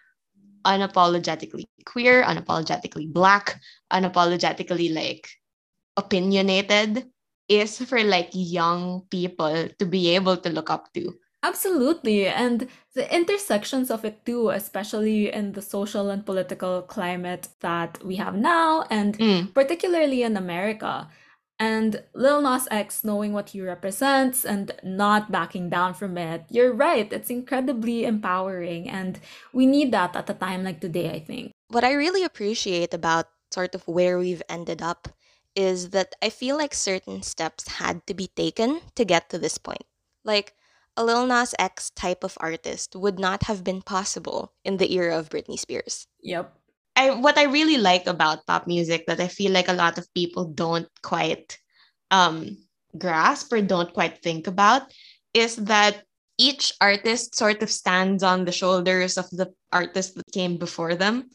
unapologetically 0.64 1.64
queer, 1.84 2.24
unapologetically 2.24 3.12
black, 3.12 3.60
unapologetically, 3.92 4.94
like, 4.94 5.28
opinionated 5.98 7.04
is 7.48 7.78
for 7.78 8.02
like 8.04 8.30
young 8.32 9.02
people 9.10 9.68
to 9.78 9.86
be 9.86 10.14
able 10.14 10.36
to 10.36 10.50
look 10.50 10.70
up 10.70 10.92
to. 10.94 11.14
Absolutely. 11.42 12.26
And 12.26 12.66
the 12.94 13.06
intersections 13.14 13.90
of 13.90 14.04
it 14.04 14.26
too, 14.26 14.50
especially 14.50 15.32
in 15.32 15.52
the 15.52 15.62
social 15.62 16.10
and 16.10 16.26
political 16.26 16.82
climate 16.82 17.48
that 17.60 18.02
we 18.04 18.16
have 18.16 18.34
now, 18.34 18.84
and 18.90 19.16
Mm. 19.18 19.54
particularly 19.54 20.22
in 20.22 20.36
America. 20.36 21.08
And 21.60 22.02
Lil 22.14 22.40
Nas 22.42 22.68
X 22.70 23.02
knowing 23.02 23.32
what 23.32 23.50
he 23.50 23.60
represents 23.60 24.44
and 24.44 24.70
not 24.84 25.30
backing 25.30 25.70
down 25.70 25.94
from 25.94 26.16
it, 26.18 26.44
you're 26.50 26.72
right. 26.72 27.12
It's 27.12 27.30
incredibly 27.30 28.04
empowering. 28.04 28.88
And 28.88 29.18
we 29.52 29.66
need 29.66 29.90
that 29.92 30.14
at 30.14 30.30
a 30.30 30.34
time 30.34 30.62
like 30.62 30.80
today, 30.80 31.10
I 31.10 31.20
think. 31.20 31.50
What 31.68 31.82
I 31.84 31.92
really 31.94 32.22
appreciate 32.22 32.94
about 32.94 33.26
sort 33.50 33.74
of 33.74 33.86
where 33.88 34.18
we've 34.18 34.42
ended 34.48 34.82
up 34.82 35.08
is 35.54 35.90
that 35.90 36.14
I 36.22 36.30
feel 36.30 36.56
like 36.56 36.74
certain 36.74 37.22
steps 37.22 37.68
had 37.68 38.06
to 38.06 38.14
be 38.14 38.28
taken 38.28 38.80
to 38.94 39.04
get 39.04 39.30
to 39.30 39.38
this 39.38 39.58
point. 39.58 39.84
Like, 40.24 40.54
a 40.98 41.04
Lil 41.04 41.26
Nas 41.26 41.54
X 41.58 41.90
type 41.90 42.24
of 42.24 42.36
artist 42.40 42.96
would 42.96 43.20
not 43.20 43.44
have 43.44 43.62
been 43.62 43.82
possible 43.82 44.52
in 44.64 44.78
the 44.78 44.92
era 44.92 45.16
of 45.16 45.30
Britney 45.30 45.58
Spears. 45.58 46.08
Yep. 46.22 46.52
I 46.96 47.14
what 47.14 47.38
I 47.38 47.44
really 47.44 47.78
like 47.78 48.08
about 48.08 48.44
pop 48.46 48.66
music 48.66 49.06
that 49.06 49.20
I 49.20 49.28
feel 49.28 49.52
like 49.52 49.68
a 49.68 49.78
lot 49.78 49.96
of 49.98 50.12
people 50.12 50.46
don't 50.46 50.90
quite 51.00 51.56
um 52.10 52.58
grasp 52.98 53.52
or 53.52 53.62
don't 53.62 53.94
quite 53.94 54.18
think 54.22 54.48
about 54.48 54.90
is 55.32 55.54
that 55.70 56.02
each 56.36 56.72
artist 56.80 57.36
sort 57.36 57.62
of 57.62 57.70
stands 57.70 58.24
on 58.24 58.44
the 58.44 58.52
shoulders 58.52 59.16
of 59.16 59.30
the 59.30 59.54
artist 59.70 60.16
that 60.16 60.32
came 60.32 60.56
before 60.56 60.96
them. 60.96 61.30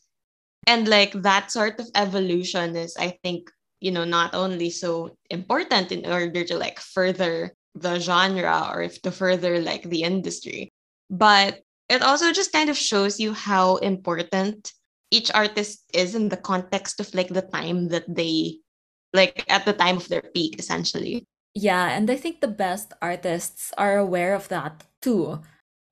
And 0.68 0.88
like 0.88 1.14
that 1.24 1.52
sort 1.52 1.80
of 1.80 1.88
evolution 1.96 2.76
is 2.76 2.98
I 3.00 3.16
think, 3.24 3.50
you 3.84 3.92
know, 3.92 4.08
not 4.08 4.34
only 4.34 4.72
so 4.72 5.12
important 5.30 5.92
in 5.92 6.08
order 6.08 6.48
to 6.48 6.56
like 6.56 6.80
further 6.80 7.52
the 7.76 8.00
genre 8.00 8.72
or 8.72 8.82
if 8.82 9.02
to 9.04 9.12
further 9.12 9.60
like 9.60 9.84
the 9.84 10.04
industry, 10.08 10.72
but 11.12 11.60
it 11.90 12.02
also 12.02 12.32
just 12.32 12.54
kind 12.56 12.72
of 12.72 12.78
shows 12.80 13.20
you 13.20 13.34
how 13.36 13.76
important 13.84 14.72
each 15.12 15.30
artist 15.36 15.84
is 15.94 16.16
in 16.16 16.30
the 16.30 16.40
context 16.40 17.02
of 17.04 17.14
like 17.14 17.28
the 17.28 17.44
time 17.44 17.90
that 17.90 18.08
they 18.08 18.64
like 19.12 19.44
at 19.52 19.66
the 19.66 19.74
time 19.74 19.98
of 19.98 20.08
their 20.08 20.24
peak 20.34 20.58
essentially 20.58 21.28
Yeah, 21.54 21.92
and 21.92 22.10
I 22.10 22.16
think 22.16 22.42
the 22.42 22.50
best 22.50 22.94
artists 23.02 23.74
are 23.78 23.98
aware 23.98 24.34
of 24.34 24.48
that 24.50 24.86
too. 25.02 25.42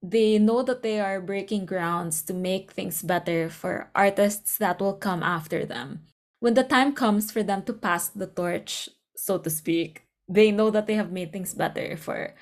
They 0.01 0.39
know 0.39 0.63
that 0.63 0.81
they 0.81 0.99
are 0.99 1.21
breaking 1.21 1.67
grounds 1.67 2.23
to 2.25 2.33
make 2.33 2.71
things 2.71 3.03
better 3.03 3.49
for 3.49 3.91
artists 3.93 4.57
that 4.57 4.79
will 4.81 4.97
come 4.97 5.21
after 5.21 5.65
them. 5.65 6.07
When 6.41 6.55
the 6.55 6.63
time 6.65 6.93
comes 6.93 7.31
for 7.31 7.43
them 7.43 7.63
to 7.63 7.73
pass 7.73 8.09
the 8.09 8.27
torch, 8.27 8.89
so 9.15 9.37
to 9.37 9.49
speak, 9.49 10.03
they 10.27 10.51
know 10.51 10.69
that 10.71 10.87
they 10.87 10.95
have 10.95 11.11
made 11.11 11.31
things 11.31 11.53
better 11.53 11.95
for 11.95 12.35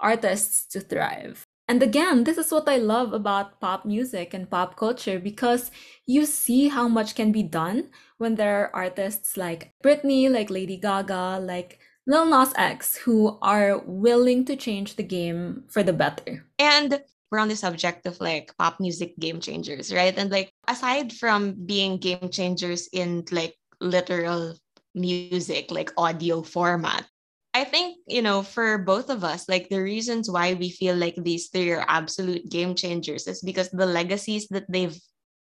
artists 0.00 0.66
to 0.72 0.80
thrive. 0.80 1.46
And 1.68 1.82
again, 1.82 2.24
this 2.24 2.38
is 2.38 2.50
what 2.50 2.68
I 2.68 2.76
love 2.78 3.12
about 3.12 3.60
pop 3.60 3.84
music 3.84 4.34
and 4.34 4.50
pop 4.50 4.76
culture 4.76 5.18
because 5.20 5.70
you 6.06 6.26
see 6.26 6.68
how 6.68 6.88
much 6.88 7.14
can 7.14 7.30
be 7.32 7.42
done 7.44 7.90
when 8.18 8.34
there 8.34 8.56
are 8.64 8.74
artists 8.74 9.36
like 9.36 9.72
Britney, 9.84 10.30
like 10.30 10.50
Lady 10.50 10.76
Gaga, 10.76 11.38
like 11.40 11.78
Lil 12.06 12.26
Nas 12.26 12.52
X 12.56 12.96
who 12.96 13.38
are 13.42 13.78
willing 13.86 14.44
to 14.46 14.56
change 14.56 14.96
the 14.96 15.04
game 15.04 15.64
for 15.68 15.82
the 15.82 15.92
better. 15.92 16.44
and 16.58 17.02
we're 17.32 17.40
on 17.40 17.48
the 17.48 17.56
subject 17.56 18.04
of 18.06 18.20
like 18.20 18.52
pop 18.58 18.78
music 18.78 19.16
game 19.18 19.40
changers 19.40 19.92
right 19.92 20.18
and 20.18 20.30
like 20.30 20.52
aside 20.68 21.12
from 21.12 21.56
being 21.64 21.96
game 21.96 22.28
changers 22.28 22.88
in 22.92 23.24
like 23.32 23.56
literal 23.80 24.54
music 24.94 25.72
like 25.72 25.90
audio 25.96 26.42
format 26.42 27.08
I 27.54 27.64
think, 27.64 27.98
you 28.08 28.22
know, 28.22 28.42
for 28.42 28.78
both 28.78 29.10
of 29.10 29.24
us, 29.24 29.48
like 29.48 29.68
the 29.68 29.82
reasons 29.82 30.30
why 30.30 30.54
we 30.54 30.70
feel 30.70 30.96
like 30.96 31.16
these 31.16 31.48
three 31.48 31.70
are 31.72 31.84
absolute 31.86 32.48
game 32.48 32.74
changers 32.74 33.26
is 33.28 33.42
because 33.42 33.68
the 33.68 33.84
legacies 33.84 34.48
that 34.48 34.64
they've 34.72 34.96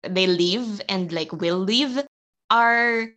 they 0.03 0.27
leave 0.27 0.81
and 0.89 1.13
like 1.13 1.33
will 1.33 1.59
leave 1.59 2.01
are 2.51 3.09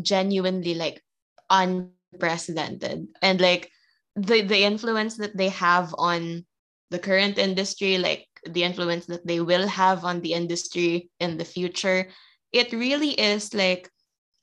genuinely 0.00 0.74
like 0.74 1.04
unprecedented. 1.50 3.08
And 3.20 3.40
like 3.40 3.70
the 4.16 4.40
the 4.40 4.64
influence 4.64 5.18
that 5.18 5.36
they 5.36 5.50
have 5.50 5.94
on 5.98 6.46
the 6.90 6.98
current 6.98 7.38
industry, 7.38 7.98
like 7.98 8.26
the 8.46 8.62
influence 8.62 9.06
that 9.06 9.26
they 9.26 9.40
will 9.40 9.66
have 9.66 10.04
on 10.04 10.20
the 10.20 10.32
industry 10.32 11.10
in 11.20 11.38
the 11.38 11.44
future, 11.44 12.08
it 12.52 12.72
really 12.72 13.10
is 13.10 13.54
like 13.54 13.90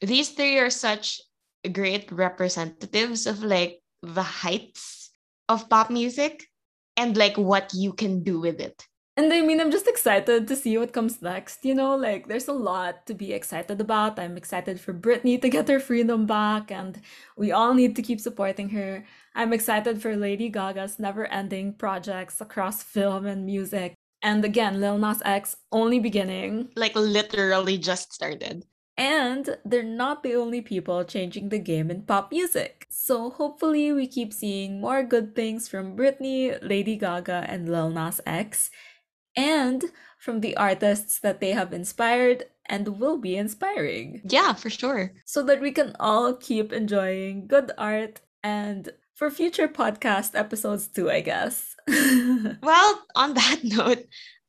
these 0.02 0.30
three 0.30 0.58
are 0.58 0.70
such 0.70 1.22
great 1.72 2.12
representatives 2.12 3.28
of 3.28 3.44
like 3.44 3.80
the 4.02 4.24
heights 4.24 5.12
of 5.48 5.70
pop 5.70 5.90
music 5.90 6.48
and 6.98 7.16
like 7.16 7.38
what 7.38 7.72
you 7.74 7.94
can 7.94 8.24
do 8.24 8.40
with 8.40 8.60
it. 8.60 8.86
And 9.18 9.32
I 9.34 9.42
mean, 9.42 9.60
I'm 9.60 9.72
just 9.72 9.88
excited 9.88 10.48
to 10.48 10.56
see 10.56 10.78
what 10.78 10.94
comes 10.94 11.22
next. 11.22 11.66
You 11.66 11.76
know, 11.76 11.96
like 11.96 12.28
there's 12.28 12.48
a 12.48 12.54
lot 12.54 13.06
to 13.08 13.14
be 13.14 13.34
excited 13.34 13.82
about. 13.82 14.18
I'm 14.18 14.38
excited 14.38 14.80
for 14.80 14.94
Britney 14.94 15.42
to 15.42 15.50
get 15.50 15.68
her 15.68 15.80
freedom 15.80 16.26
back, 16.26 16.72
and 16.72 17.02
we 17.36 17.52
all 17.52 17.74
need 17.74 17.96
to 17.98 18.02
keep 18.02 18.22
supporting 18.22 18.70
her. 18.70 19.06
I'm 19.36 19.52
excited 19.52 20.02
for 20.02 20.16
Lady 20.16 20.48
Gaga's 20.50 20.98
never 20.98 21.28
ending 21.28 21.74
projects 21.74 22.40
across 22.40 22.84
film 22.84 23.26
and 23.26 23.46
music. 23.46 23.96
And 24.22 24.46
again, 24.46 24.80
Lil 24.80 24.98
Nas 24.98 25.22
X 25.26 25.58
only 25.72 26.00
beginning. 26.00 26.70
Like 26.76 26.96
literally 26.96 27.78
just 27.78 28.14
started. 28.14 28.66
And 28.98 29.58
they're 29.66 29.84
not 29.84 30.22
the 30.22 30.36
only 30.36 30.62
people 30.62 31.04
changing 31.04 31.50
the 31.50 31.58
game 31.58 31.90
in 31.90 32.04
pop 32.04 32.32
music. 32.32 32.86
So 32.92 33.32
hopefully 33.32 33.92
we 33.92 34.06
keep 34.06 34.32
seeing 34.32 34.80
more 34.80 35.02
good 35.02 35.36
things 35.36 35.68
from 35.68 35.98
Britney, 35.98 36.58
Lady 36.62 36.98
Gaga, 36.98 37.46
and 37.48 37.68
Lil 37.68 37.90
Nas 37.90 38.22
X, 38.28 38.70
and 39.36 39.86
from 40.20 40.42
the 40.42 40.56
artists 40.58 41.20
that 41.20 41.40
they 41.40 41.52
have 41.52 41.74
inspired 41.74 42.46
and 42.66 43.00
will 43.00 43.18
be 43.18 43.36
inspiring. 43.36 44.22
Yeah, 44.24 44.54
for 44.54 44.70
sure. 44.70 45.14
So 45.26 45.44
that 45.44 45.62
we 45.62 45.72
can 45.72 45.96
all 46.00 46.34
keep 46.36 46.72
enjoying 46.72 47.48
good 47.48 47.72
art 47.78 48.22
and 48.44 48.90
for 49.16 49.30
future 49.30 49.68
podcast 49.68 50.34
episodes 50.34 50.88
too, 50.88 51.10
I 51.10 51.22
guess. 51.22 51.76
Well, 52.64 53.02
on 53.16 53.34
that 53.34 53.60
note, 53.64 54.06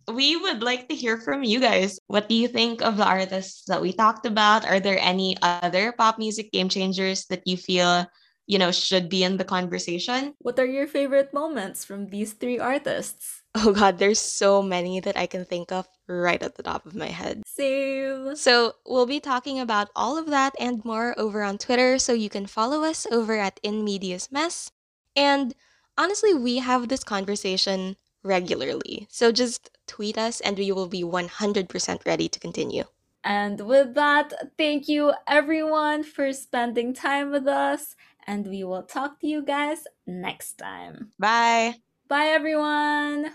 we 0.08 0.36
would 0.36 0.62
like 0.62 0.88
to 0.88 0.94
hear 0.94 1.18
from 1.18 1.44
you 1.44 1.60
guys. 1.60 1.98
What 2.06 2.28
do 2.28 2.34
you 2.34 2.48
think 2.48 2.82
of 2.82 2.96
the 2.96 3.04
artists 3.06 3.64
that 3.66 3.80
we 3.80 3.92
talked 3.92 4.26
about? 4.26 4.66
Are 4.66 4.80
there 4.80 4.98
any 4.98 5.36
other 5.42 5.92
pop 5.92 6.18
music 6.18 6.52
game 6.52 6.68
changers 6.68 7.26
that 7.26 7.46
you 7.46 7.56
feel, 7.56 8.06
you 8.46 8.58
know, 8.58 8.72
should 8.72 9.08
be 9.08 9.24
in 9.24 9.36
the 9.36 9.44
conversation? 9.44 10.34
what 10.38 10.58
are 10.58 10.66
your 10.66 10.86
favorite 10.86 11.32
moments 11.32 11.84
from 11.84 12.08
these 12.08 12.32
three 12.32 12.58
artists? 12.58 13.41
Oh 13.54 13.72
god, 13.72 13.98
there's 13.98 14.18
so 14.18 14.62
many 14.62 15.00
that 15.00 15.16
I 15.16 15.26
can 15.26 15.44
think 15.44 15.72
of 15.72 15.86
right 16.08 16.42
at 16.42 16.56
the 16.56 16.62
top 16.62 16.86
of 16.86 16.94
my 16.94 17.08
head. 17.08 17.42
Same. 17.46 18.34
So, 18.34 18.76
we'll 18.86 19.06
be 19.06 19.20
talking 19.20 19.60
about 19.60 19.90
all 19.94 20.16
of 20.16 20.26
that 20.30 20.54
and 20.58 20.82
more 20.84 21.14
over 21.18 21.42
on 21.42 21.58
Twitter, 21.58 21.98
so 21.98 22.12
you 22.14 22.30
can 22.30 22.46
follow 22.46 22.82
us 22.82 23.06
over 23.10 23.36
at 23.36 23.60
In 23.62 23.84
Medias 23.84 24.32
Mess. 24.32 24.70
And 25.14 25.54
honestly, 25.98 26.32
we 26.32 26.58
have 26.58 26.88
this 26.88 27.04
conversation 27.04 27.96
regularly. 28.22 29.06
So 29.10 29.32
just 29.32 29.70
tweet 29.86 30.16
us 30.16 30.40
and 30.40 30.56
we 30.56 30.72
will 30.72 30.88
be 30.88 31.02
100% 31.02 32.06
ready 32.06 32.28
to 32.28 32.40
continue. 32.40 32.84
And 33.24 33.60
with 33.60 33.94
that, 33.94 34.32
thank 34.58 34.88
you 34.88 35.12
everyone 35.26 36.02
for 36.02 36.32
spending 36.32 36.94
time 36.94 37.30
with 37.30 37.46
us. 37.46 37.94
And 38.26 38.46
we 38.46 38.64
will 38.64 38.82
talk 38.82 39.20
to 39.20 39.26
you 39.26 39.42
guys 39.42 39.84
next 40.06 40.54
time. 40.54 41.10
Bye. 41.18 41.76
Bye, 42.08 42.26
everyone. 42.26 43.30